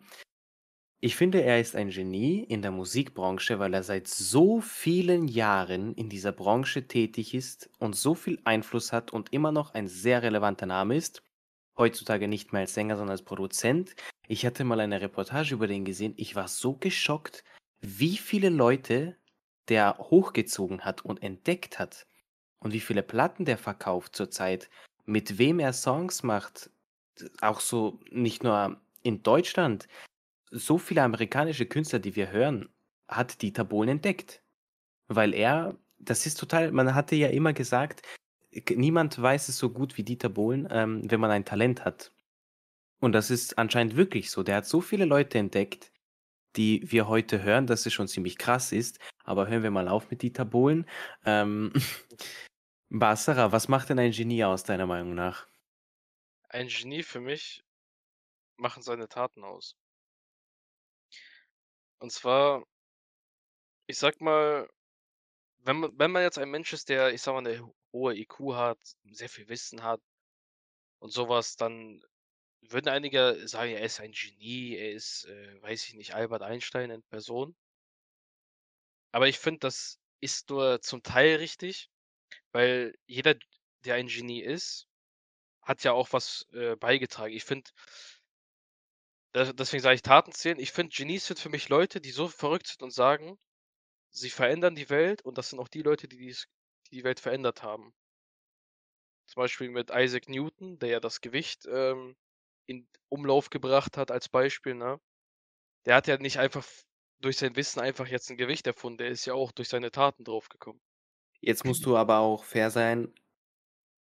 [1.06, 5.94] Ich finde, er ist ein Genie in der Musikbranche, weil er seit so vielen Jahren
[5.96, 10.24] in dieser Branche tätig ist und so viel Einfluss hat und immer noch ein sehr
[10.24, 11.22] relevanter Name ist.
[11.78, 13.98] Heutzutage nicht mehr als Sänger, sondern als Produzent.
[14.30, 16.14] Ich hatte mal eine Reportage über den gesehen.
[16.16, 17.44] Ich war so geschockt,
[17.82, 19.18] wie viele Leute
[19.68, 22.08] der hochgezogen hat und entdeckt hat
[22.60, 24.70] und wie viele Platten der verkauft zurzeit,
[25.04, 26.70] mit wem er Songs macht.
[27.42, 29.90] Auch so nicht nur in Deutschland.
[30.56, 32.70] So viele amerikanische Künstler, die wir hören,
[33.08, 34.42] hat Dieter Bohlen entdeckt.
[35.08, 38.02] Weil er das ist total man hatte ja immer gesagt,
[38.70, 42.12] niemand weiß es so gut wie Dieter Bohlen, ähm, wenn man ein Talent hat.
[43.00, 44.44] Und das ist anscheinend wirklich so.
[44.44, 45.92] Der hat so viele Leute entdeckt,
[46.56, 49.00] die wir heute hören, dass es schon ziemlich krass ist.
[49.24, 50.86] Aber hören wir mal auf mit Dieter Bohlen.
[51.26, 51.74] Ähm,
[52.90, 55.48] Basara, was macht denn ein Genie aus, deiner Meinung nach?
[56.50, 57.64] Ein Genie für mich
[58.58, 59.76] machen seine Taten aus.
[62.04, 62.64] Und zwar
[63.90, 64.70] ich sage mal,
[65.60, 68.56] wenn man wenn man jetzt ein Mensch ist, der, ich sage mal, 'ne hohe IQ
[68.56, 68.80] hat,
[69.12, 70.02] sehr viel Wissen hat
[71.00, 72.02] und so was, dann
[72.62, 76.92] würden einige sagen: „Er ist ein Genie, er ist, äh, weiß ich nicht, Albert Einstein
[76.92, 77.56] in Person.“
[79.14, 81.92] Aber ich finde, das ist nur zum Teil richtig,
[82.54, 83.36] weil jeder,
[83.86, 84.88] der ein Genie ist,
[85.62, 87.34] hat ja auch was, äh, beigetragen.
[87.34, 87.74] Ich finde de
[89.36, 90.60] deswegen sage ich, Taten zählen.
[90.60, 93.38] Ich finde, Genies sind für mich Leute, die so verrückt sind und sagen,
[94.12, 96.48] sie verändern die Welt und das sind auch die Leute, die dies
[96.92, 97.94] die die Welt verändert haben.
[99.28, 102.16] Zum Beispiel mit Isaac Newton, der ja das Gewicht, ähm,
[102.68, 105.00] in Umlauf gebracht hat als Beispiel, ne?
[105.86, 106.66] Der hat ja nicht einfach
[107.20, 110.26] durch sein Wissen einfach jetzt 'n Gewicht erfunden, der ist ja auch durch seine Taten
[110.26, 110.82] drauf gekommen.
[111.42, 113.14] Jetzt musst du aber auch fair sein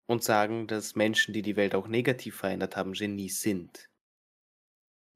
[0.07, 3.87] und sagen, dass Menschen, die die Welt auch negativ verändert haben, Genies sind.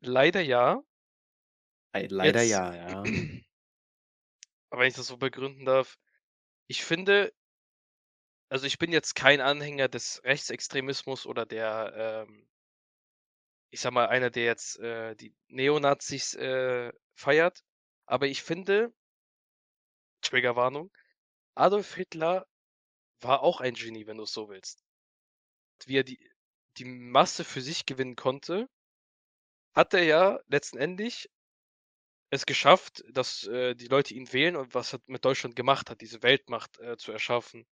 [0.02, 0.82] Leider ja.
[1.91, 3.04] Ei leider Jetzt ja, ja.
[4.72, 5.97] wenn ich das so begründen darf.
[6.68, 7.34] Ich finde
[8.50, 12.47] also, ich bin jetzt kein Anhänger des Rechtsextremismus oder der, ähm
[13.72, 17.64] ich sage mal, einer, der jetzt, äh, die Neonazis, äh, feiert.
[18.08, 18.91] Aber ich finde
[20.22, 20.91] Triggerwarnung,
[21.56, 22.47] Adolf Hitler
[23.22, 24.84] war auch ein Genie, wenn du's so willst.
[25.86, 26.20] Wie er die
[26.78, 28.70] die Masse für sich gewinnen konnte
[29.76, 31.30] hat er ja letztendlich
[32.34, 36.02] es geschafft, dass, äh, die Leute ihn wählen und was er mit Deutschland gemacht hat,
[36.02, 37.66] diese Weltmacht, äh, zu erschaffen.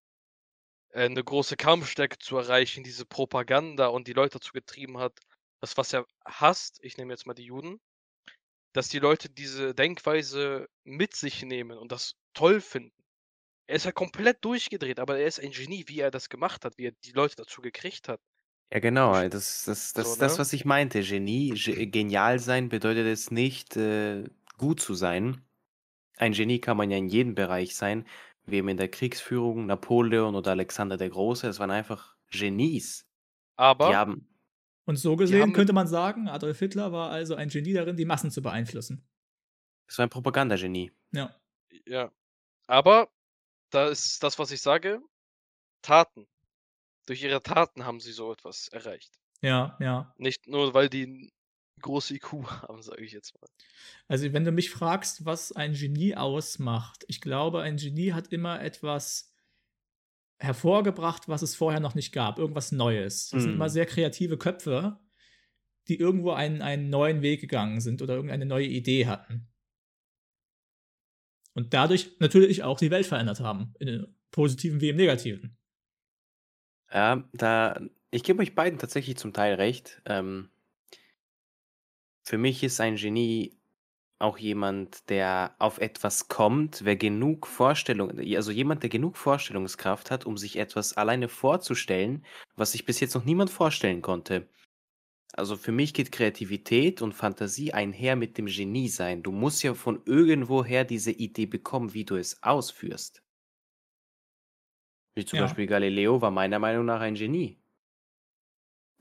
[0.92, 5.18] Äh, 'ne große Kampfstärke zu erreichen, diese Propaganda und die Leute dazu getrieben hat,
[5.60, 7.80] das, was er hasst, ich nehme jetzt mal die Juden,
[8.74, 12.92] dass die Leute diese Denkweise mit sich nehmen und das toll finden.
[13.68, 16.78] Er ist ja komplett durchgedreht, aber er ist ein Genie, wie er das gemacht hat,
[16.78, 18.20] wie er die Leute dazu gekriegt hat.
[18.72, 20.38] Ja, genau, äh, das das das So, ist das, ne?
[20.40, 21.02] was ich meinte.
[21.02, 24.24] Genie ge genial sein bedeutet es nicht, äh,
[24.58, 25.42] gut zu sein.
[26.16, 28.06] Ein Genie kann man ja in jedem Bereich sein,
[28.46, 31.46] wie eben in der Kriegsführung, Napoleon oder Alexander der Große.
[31.46, 33.06] Das waren einfach Genies.
[33.86, 34.28] Die Aber haben
[34.86, 37.96] Und so die gesehen haben könnte man sagen, Adolf Hitler war also ein Genie darin,
[37.96, 39.06] die Massen zu beeinflussen.
[39.86, 40.92] Das war ein Propagandagenie.
[41.12, 41.34] Ja.
[41.86, 42.10] Ja.
[42.66, 43.08] Aber
[43.70, 45.02] da ist das, was ich sage
[45.82, 46.26] Taten.
[47.06, 49.18] Durch ihre Taten haben sie so etwas erreicht.
[49.42, 50.14] Ja, ja.
[50.18, 51.32] Nicht nur, weil die
[51.82, 52.32] große IQ
[52.62, 53.46] haben, sage ich jetzt mal.
[54.08, 58.62] Also, wenn du mich fragst, was ein Genie ausmacht, ich glaube, ein Genie hat immer
[58.62, 59.34] etwas
[60.40, 63.30] hervorgebracht, was es vorher noch nicht gab, irgendwas Neues.
[63.30, 63.70] Das sind immer Mhm.
[63.70, 64.98] sehr kreative Köpfe,
[65.88, 69.48] die irgendwo einen einen neuen Weg gegangen sind oder irgendeine neue Idee hatten.
[71.54, 75.56] Und dadurch natürlich auch die Welt verändert haben, in den positiven wie im Negativen.
[76.94, 77.80] Ja, da
[78.10, 80.00] ich gebe euch beiden tatsächlich zum Teil recht.
[80.06, 80.48] Ähm
[82.26, 83.58] für mich ist ein Genie
[84.20, 90.26] auch jemand, der auf etwas kommt, wer genug Vorstellung also jemand, der genug Vorstellungskraft hat,
[90.26, 92.24] um sich etwas alleine vorzustellen,
[92.56, 94.48] was sich bis jetzt noch niemand vorstellen konnte.
[95.34, 99.24] Also, für mich geht Kreativität und Fantasie einher mit dem Genie-Sein.
[99.24, 103.23] Du musst ja von irgendwoher diese Idee bekommen, wie du es ausführst.
[105.16, 105.38] Wie zum Ja.
[105.38, 107.56] Beispiel Galileo war meiner Meinung nach ein Genie.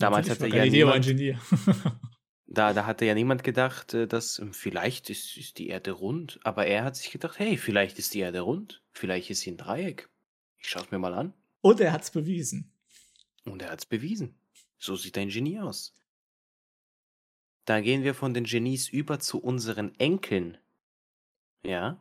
[0.02, 1.38] Damals Natürlich hatte ja Galileo ein niemand Genie.
[2.48, 6.40] da da hatte ja niemand gedacht, äh, dass, hm, vielleicht ist ist die Erde rund,
[6.44, 8.84] aber er hat sich gedacht: „Hey, vielleicht ist die Erde rund.
[8.92, 10.10] Vielleicht ist sie 'n Dreieck.
[10.58, 11.34] Ich schaue es mir mal an.“
[11.66, 12.74] Und er hat's bewiesen.
[13.46, 14.36] Und er hat's bewiesen.
[14.78, 15.94] So sieht ein Genie aus.
[17.68, 20.58] Da gehen wir von den Genies über zu unseren Enkeln.
[21.66, 21.98] Ja.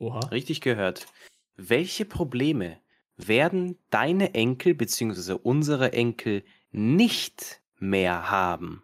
[0.00, 0.32] Oha.
[0.32, 1.08] richtig gehört.
[1.56, 2.80] Welche Probleme
[3.16, 8.82] werden deine Enkel beziehungsweise unsere Enkel nicht mehr haben?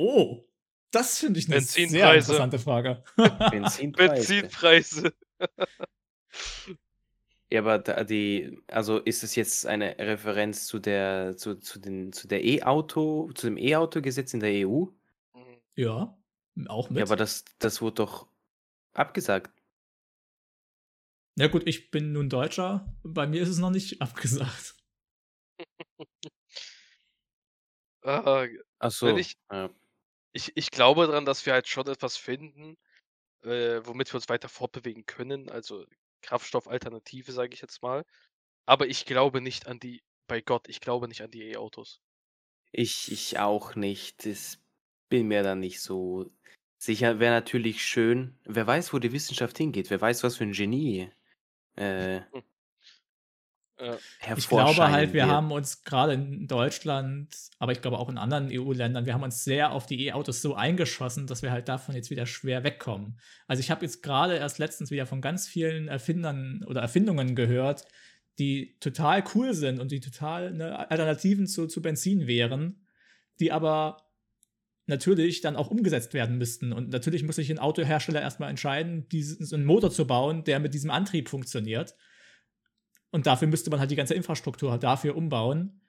[0.00, 0.44] Oh,
[0.92, 3.02] das finde ich 'ne sehr interessante Frage.
[3.50, 4.48] Benzinpreise.
[4.50, 5.12] Benzinpreise.
[7.52, 12.12] Ja, aber da die also, ist es jetzt eine Referenz zu der zu zu den
[12.12, 14.84] zu der E-Auto zu dem E-Auto-Gesetz in der EU?
[15.76, 16.18] Ja,
[16.66, 17.04] auch Ja, mit.
[17.04, 18.28] aber das das wurde doch
[18.94, 19.57] abgesagt.
[21.38, 22.94] Ja gut, ich bin nun Deutscher.
[23.02, 24.74] Bei mir ist es noch nicht abgesagt.
[28.02, 28.46] Ah,
[28.80, 29.70] Ach so, ich ja.
[30.32, 32.76] ich ich glaube dran, dass wir halt schon etwas finden,
[33.42, 35.86] äh, womit wir uns weiter fortbewegen können, also
[36.22, 38.04] Kraftstoffalternative, sage ich jetzt mal.
[38.66, 42.02] Aber ich glaube nicht an die bei Gott, ich glaube nicht an die E-Autos.
[42.72, 44.24] Ich ich auch nicht.
[44.26, 44.58] Das
[45.08, 46.30] bin mir da nicht so
[46.78, 47.18] sicher.
[47.20, 48.38] Wäre natürlich schön.
[48.44, 49.90] Wer weiß, wo die Wissenschaft hingeht.
[49.90, 51.10] Wer weiß, was für 'n Genie,
[51.78, 52.20] äh.
[53.80, 53.96] Ja.
[54.36, 55.30] Ich glaube halt, wir wird.
[55.30, 57.28] haben uns grade in Deutschland,
[57.60, 60.56] aber ich glaube auch in anderen EU-Ländern wir haben uns sehr auf die E-Autos so
[60.56, 63.20] eingeschossen, dass wir halt davon jetzt wieder schwer wegkommen.
[63.46, 67.84] Also, ich habe jetzt grade erst letztens wieder von ganz vielen Erfindern oder Erfindungen gehört,
[68.40, 72.84] die total cool sind und die total, ne, Alternativen zu zu Benzin wären,
[73.38, 74.07] die aber
[74.88, 76.72] natürlich dann auch umgesetzt werden müssten.
[76.72, 80.44] Und natürlich muss sich 'n Autohersteller erst mal entscheiden, diesen so 'n Motor zu bauen,
[80.44, 81.94] der mit diesem Antrieb funktioniert.
[83.14, 85.80] Und dafür müsste man halt die ganze Infrastruktur dafür umbauen.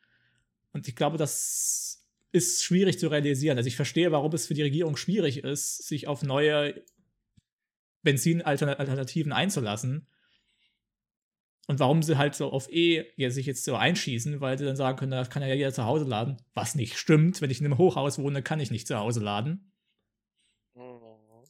[0.74, 3.58] Und ich glaube, das ist schwierig zu realisieren.
[3.58, 6.84] Also, ich verstehe, warum es für die Regierung schwierig ist, sich auf neue
[8.04, 10.08] Benzinalterna Alternativen einzulassen.
[11.70, 14.76] Und warum sie halt so auf E ja, sich jetzt so einschießen, weil sie dann
[14.76, 17.42] sagen können: „Na, das kann ja jeder zu Hause laden.“ Was nicht stimmt.
[17.42, 19.72] Wenn ich in 'nem Hochhaus wohne, kann ich nicht zu Hause laden.
[20.76, 21.46] Mhm.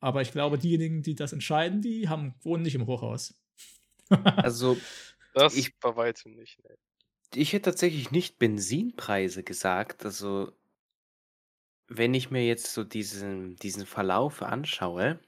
[0.00, 3.34] Aber ich glaube, diejenigen, die das entscheiden, die haben wohnen nicht im Hochhaus.
[4.42, 4.84] Also,
[5.34, 6.76] Das ich bei weitem nicht, ne.
[7.34, 10.04] ich hätte tatsächlich nicht Benzinpreise gesagt.
[10.04, 10.52] Also
[11.88, 15.20] wenn ich mir jetzt so diesen diesen Verlauf anschaue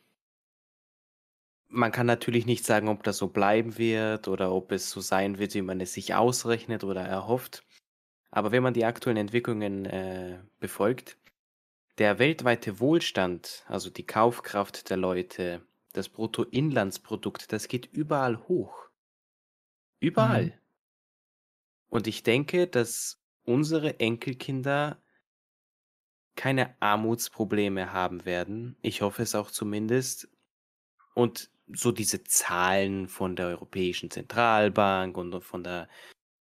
[1.75, 5.39] man kann natürlich nicht sagen, ob das so bleiben wird oder ob es so sein
[5.39, 7.65] wird, wie man es sich ausrechnet oder erhofft.
[8.31, 11.19] Aber wenn man die aktuellen Entwicklungen, äh, befolgt,
[11.99, 15.63] der weltweite Wohlstand, also die Kaufkraft der Leute,
[15.93, 18.89] das Bruttoinlandsprodukt, das geht überall hoch.
[20.01, 20.47] Überall.
[20.47, 20.53] Mhm.
[21.89, 25.01] Und ich denke, dass unsere Enkelkinder
[26.35, 28.77] keine Armutsprobleme haben werden.
[28.83, 30.29] Ich hoffe es auch zumindest.
[31.15, 35.89] Und so diese Zahlen von der Europäischen Zentralbank und von der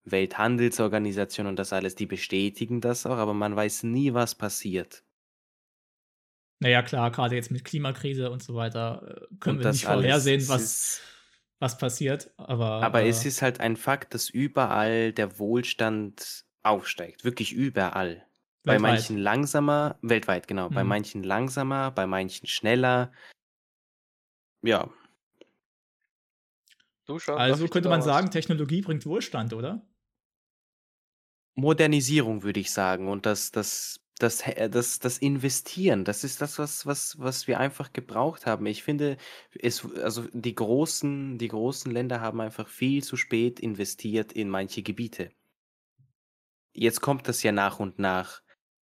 [0.04, 5.04] Welthandelsorganisation und das alles, die bestätigen das auch, aber man weiß nie, was passiert.
[6.60, 9.86] Na ja, klar, grade jetzt mit Klimakrise und so weiter, äh, können Und wir nicht
[9.86, 11.02] vorhersehen, was ist
[11.58, 17.24] was passiert, aber, aber äh es ist halt ein Fakt, dass überall der Wohlstand aufsteigt,
[17.24, 18.26] wirklich überall.
[18.64, 18.78] Bei Weltweit.
[18.78, 20.88] manchen langsamer weltweit, genau, bei Mhm.
[20.88, 23.12] manchen langsamer, bei manchen schneller.
[24.62, 24.88] Ja.
[27.06, 29.86] Du schon, darf Also, könnte man sagen, Technologie bringt Wohlstand, oder?
[31.54, 33.08] Modernisierung, würde ich sagen.
[33.08, 37.58] Und das das das, Hä- das, das Investieren, das ist das, was, was, was wir
[37.58, 38.66] einfach gebraucht haben.
[38.66, 39.16] Ich finde,
[39.58, 44.82] es, also die großen, die großen Länder haben einfach viel zu spät investiert in manche
[44.82, 45.32] Gebiete.
[46.74, 48.41] Jetzt kommt das ja nach und nach,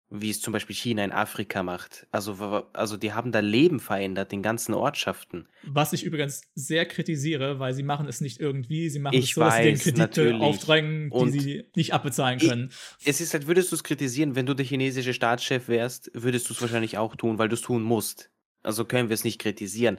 [0.09, 2.07] wie es zum Beispiel China in Afrika macht.
[2.13, 2.35] Also,
[2.73, 5.49] also die haben da Leben verändert in ganzen Ortschaften.
[5.65, 9.35] Was ich übrigens sehr kritisiere, weil sie machen es nicht irgendwie, sie machen Ich es
[9.35, 10.43] so, dass sie den weiß, Kredite natürlich.
[10.43, 12.73] aufdrängen, die Und sie nicht abbezahlen ich- können.
[13.05, 16.55] Es ist halt, würdest du es kritisieren, wenn du der chinesische Staatschef wärst, würdest du
[16.55, 18.31] es wahrscheinlich auch tun, weil du es tun musst.
[18.63, 19.99] Also können wir es nicht kritisieren.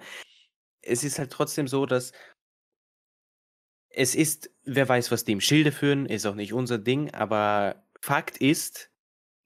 [0.82, 2.14] Es ist halt trotzdem so, dass
[3.90, 7.84] es ist, wer weiß, was die im Schilde führen, ist auch nicht unser Ding, aber
[8.00, 8.90] Fakt ist,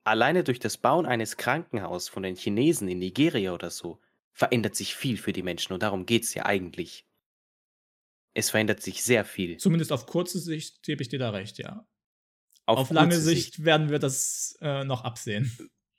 [0.03, 3.99] alleine durch das Bauen eines Krankenhauses von den Chinesen in Nigeria oder so,
[4.33, 7.05] verändert sich viel für die Menschen und darum geht es ja eigentlich.
[8.33, 9.57] Es verändert sich sehr viel.
[9.57, 11.85] Zumindest auf kurze Sicht gebe ich dir da recht, ja.
[12.65, 15.51] Auf, Auf, lange kurze Sicht, werden wir das äh, noch absehen.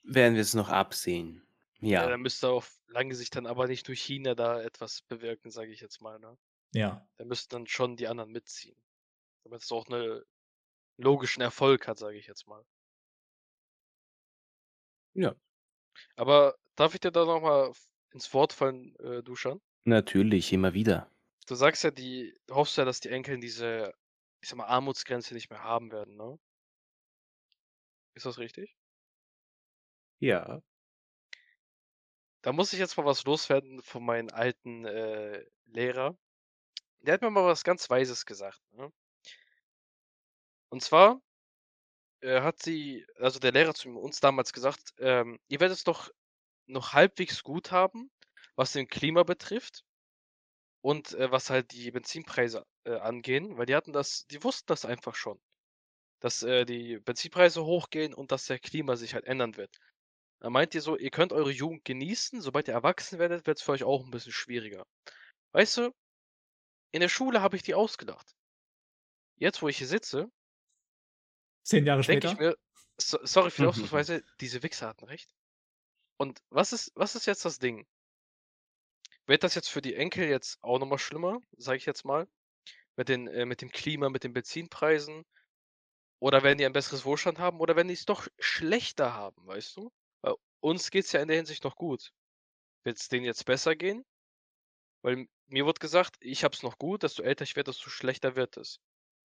[0.02, 1.42] werden wir es noch absehen.
[1.80, 2.08] Ja, Ja.
[2.08, 5.80] da müsste auf lange Sicht dann aber nicht durch China da etwas bewirken, sage ich
[5.80, 6.18] jetzt mal.
[6.20, 6.38] Ne?
[6.72, 7.06] Ja.
[7.18, 8.76] Da müssten dann schon die anderen mitziehen.
[9.44, 10.22] Damit es auch einen
[10.96, 12.64] logischen Erfolg hat, sage ich jetzt mal.
[15.14, 15.34] Ja.
[16.16, 17.72] Aber darf ich dir da nochmal
[18.12, 19.60] ins Wort fallen, äh, Duschan?
[19.84, 21.10] Natürlich, immer wieder.
[21.46, 23.92] Du sagst ja, die, du hoffst ja, dass die Enkel diese,
[24.40, 26.38] ich sag mal, Armutsgrenze nicht mehr haben werden, ne?
[28.14, 28.76] Ist das richtig?
[30.20, 30.62] Ja.
[32.42, 36.16] Da muss ich jetzt mal was loswerden von meinem alten äh, Lehrer.
[37.00, 38.60] Der hat mir mal was ganz Weises gesagt.
[38.72, 38.92] Ne?
[40.68, 41.20] Und zwar
[42.22, 46.10] äh, hat sie, also der Lehrer zu uns damals gesagt, ähm, ihr werdet es doch
[46.66, 48.10] noch halbwegs gut haben,
[48.56, 49.84] was den Klima betrifft
[50.80, 54.84] und äh, was halt die Benzinpreise äh, angehen, weil die hatten das, die wussten das
[54.84, 55.40] einfach schon,
[56.20, 59.76] dass äh, die Benzinpreise hochgehen und dass der Klima sich halt ändern wird.
[60.40, 63.64] Da meint ihr so, ihr könnt eure Jugend genießen, sobald ihr erwachsen werdet, wird es
[63.64, 64.86] für euch auch ein bisschen schwieriger.
[65.52, 65.94] Weißt du,
[66.92, 68.34] in der Schule habe ich die ausgedacht.
[69.36, 70.30] Jetzt, wo ich hier sitze,
[71.62, 72.32] Zehn Jahre denke später.
[72.32, 72.56] ich mir,
[73.00, 73.68] so, sorry für die.
[73.68, 75.34] Ausdrucksweise, diese Wichser hatten recht.
[76.16, 77.86] Und was ist, was ist jetzt das Ding?
[79.26, 82.28] Wird das jetzt für die Enkel jetzt auch nochmal schlimmer, sage ich jetzt mal?
[82.96, 85.24] Mit, den, äh, mit dem Klima, mit den Benzinpreisen?
[86.20, 87.60] Oder werden die ein besseres Wohlstand haben?
[87.60, 89.90] Oder werden die es doch schlechter haben, weißt du?
[90.20, 92.12] Weil uns geht es ja in der Hinsicht noch gut.
[92.84, 94.04] Wird es denen jetzt besser gehen?
[95.02, 98.36] Weil mir wird gesagt, ich habe es noch gut, desto älter ich werde, desto schlechter
[98.36, 98.80] wird es.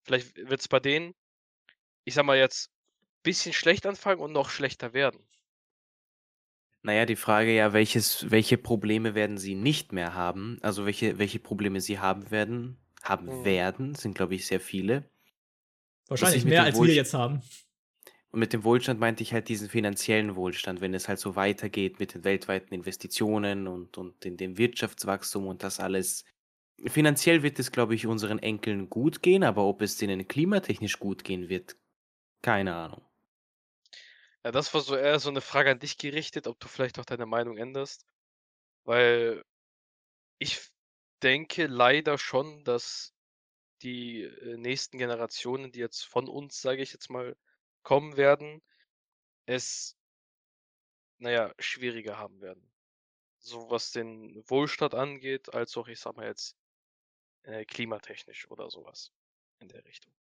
[0.05, 1.15] Vielleicht wird es bei denen,
[2.05, 2.71] ich sag mal jetzt,
[3.23, 5.21] bisschen schlecht anfangen und noch schlechter werden.
[6.83, 10.59] Naja, die Frage ja, welches, welche Probleme werden sie nicht mehr haben?
[10.61, 13.45] Also welche, welche Probleme sie haben werden, haben Mhm.
[13.45, 15.09] werden, sind, glaube ich, sehr viele.
[16.09, 17.41] Wahrscheinlich mehr, als wir Wohlst- jetzt haben.
[18.31, 22.01] Und mit dem Wohlstand meinte ich halt diesen finanziellen Wohlstand, wenn es halt so weitergeht
[22.01, 26.25] mit den weltweiten Investitionen und, und in dem Wirtschaftswachstum und das alles.
[26.85, 31.23] Finanziell wird es, glaube ich, unseren Enkeln gut gehen, aber ob es denen klimatechnisch gut
[31.23, 31.77] gehen wird,
[32.45, 33.03] keine Ahnung.
[34.45, 37.07] Ja, das war so eher so eine Frage an dich gerichtet, ob du vielleicht auch
[37.07, 38.07] deine Meinung änderst.
[38.85, 39.43] Weil
[40.39, 40.61] ich
[41.23, 43.15] denke leider schon, dass
[43.81, 47.35] die äh, nächsten Generationen, die jetzt von uns, sage ich jetzt mal,
[47.83, 48.63] kommen werden,
[49.47, 49.97] es,
[51.17, 52.71] naja, schwieriger haben werden.
[53.39, 56.57] So was den Wohlstand angeht, als auch, ich sag mal jetzt,
[57.45, 59.13] äh, klimatechnisch oder sowas
[59.61, 60.13] in der Richtung.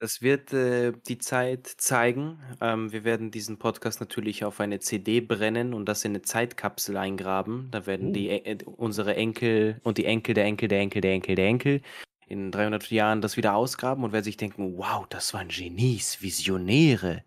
[0.00, 2.38] Das wird äh, die Zeit zeigen.
[2.60, 6.96] Ähm, wir werden diesen Podcast natürlich auf eine CD brennen und das in eine Zeitkapsel
[6.96, 7.68] eingraben.
[7.70, 8.12] Da werden Uh.
[8.12, 11.80] die, äh, unsere Enkel und die Enkel der Enkel der Enkel der Enkel der Enkel
[12.26, 17.24] in 300 Jahren das wieder ausgraben und werden sich denken, wow, das waren Genies, Visionäre.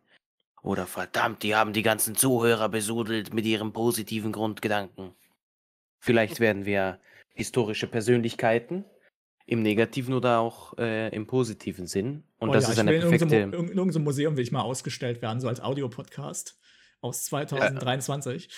[0.62, 5.14] Oder verdammt, die haben die ganzen Zuhörer besudelt mit ihrem positiven Grundgedanken.
[6.00, 7.00] Vielleicht werden wir
[7.34, 8.84] historische Persönlichkeiten
[9.46, 12.24] im negativen oder auch äh, im positiven Sinn.
[12.40, 13.72] Und Oh das ja, ist ich eine will in irgendeinem, perfekte.
[13.72, 16.60] In irgendeinem Museum will ich mal ausgestellt werden, so als Audiopodcast
[17.02, 18.50] aus 2023.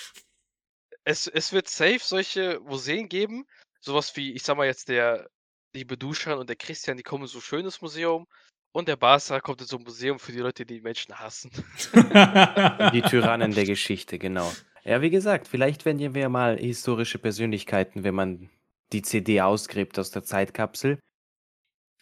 [1.05, 3.45] Es, es wird safe solche Museen geben,
[3.79, 5.29] sowas wie, ich sag mal jetzt, der
[5.73, 8.27] liebe Duschan und der Christian, die kommen in so ein schönes Museum
[8.71, 11.51] und der Barca kommt in so ein Museum für die Leute, die Menschen hassen.
[12.93, 14.51] Die Tyrannen der Geschichte, genau.
[14.83, 18.49] Ja, wie gesagt, vielleicht werden wir mal historische Persönlichkeiten, wenn man
[18.93, 20.99] die CD ausgräbt aus der Zeitkapsel.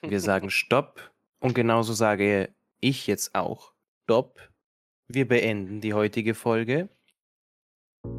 [0.02, 3.74] Wir sagen Stopp und genauso sage ich jetzt auch
[4.04, 4.50] Stopp.
[5.08, 6.90] Wir beenden die heutige Folge.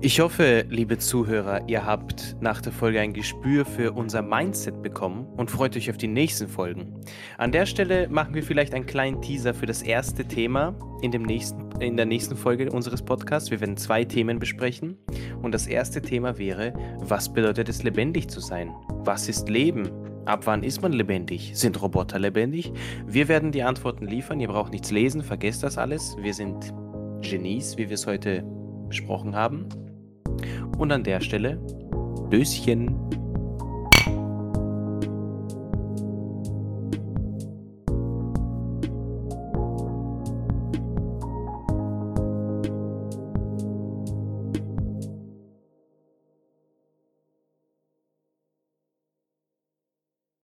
[0.01, 5.27] Ich hoffe, liebe Zuhörer, ihr habt nach der Folge ein Gespür für unser Mindset bekommen
[5.37, 7.01] und freut euch auf die nächsten Folgen.
[7.37, 11.23] An der Stelle machen wir vielleicht einen kleinen Teaser für das erste Thema in, dem
[11.23, 13.51] nächsten, in der nächsten Folge unseres Podcasts.
[13.51, 14.97] Wir werden zwei Themen besprechen
[15.43, 18.73] und das erste Thema wäre, was bedeutet es lebendig zu sein?
[18.89, 20.08] Was ist Leben?
[20.29, 21.53] Ab wann ist man lebendig?
[21.55, 22.71] Sind Roboter lebendig?
[23.07, 24.41] Wir werden die Antworten liefern.
[24.41, 26.19] Ihr braucht nichts lesen, vergesst das alles.
[26.21, 26.75] Wir sind
[27.23, 28.45] Genies, wie wir es heute
[28.89, 29.71] besprochen haben.
[30.77, 31.57] Und an der Stelle,
[32.31, 32.95] Döschen.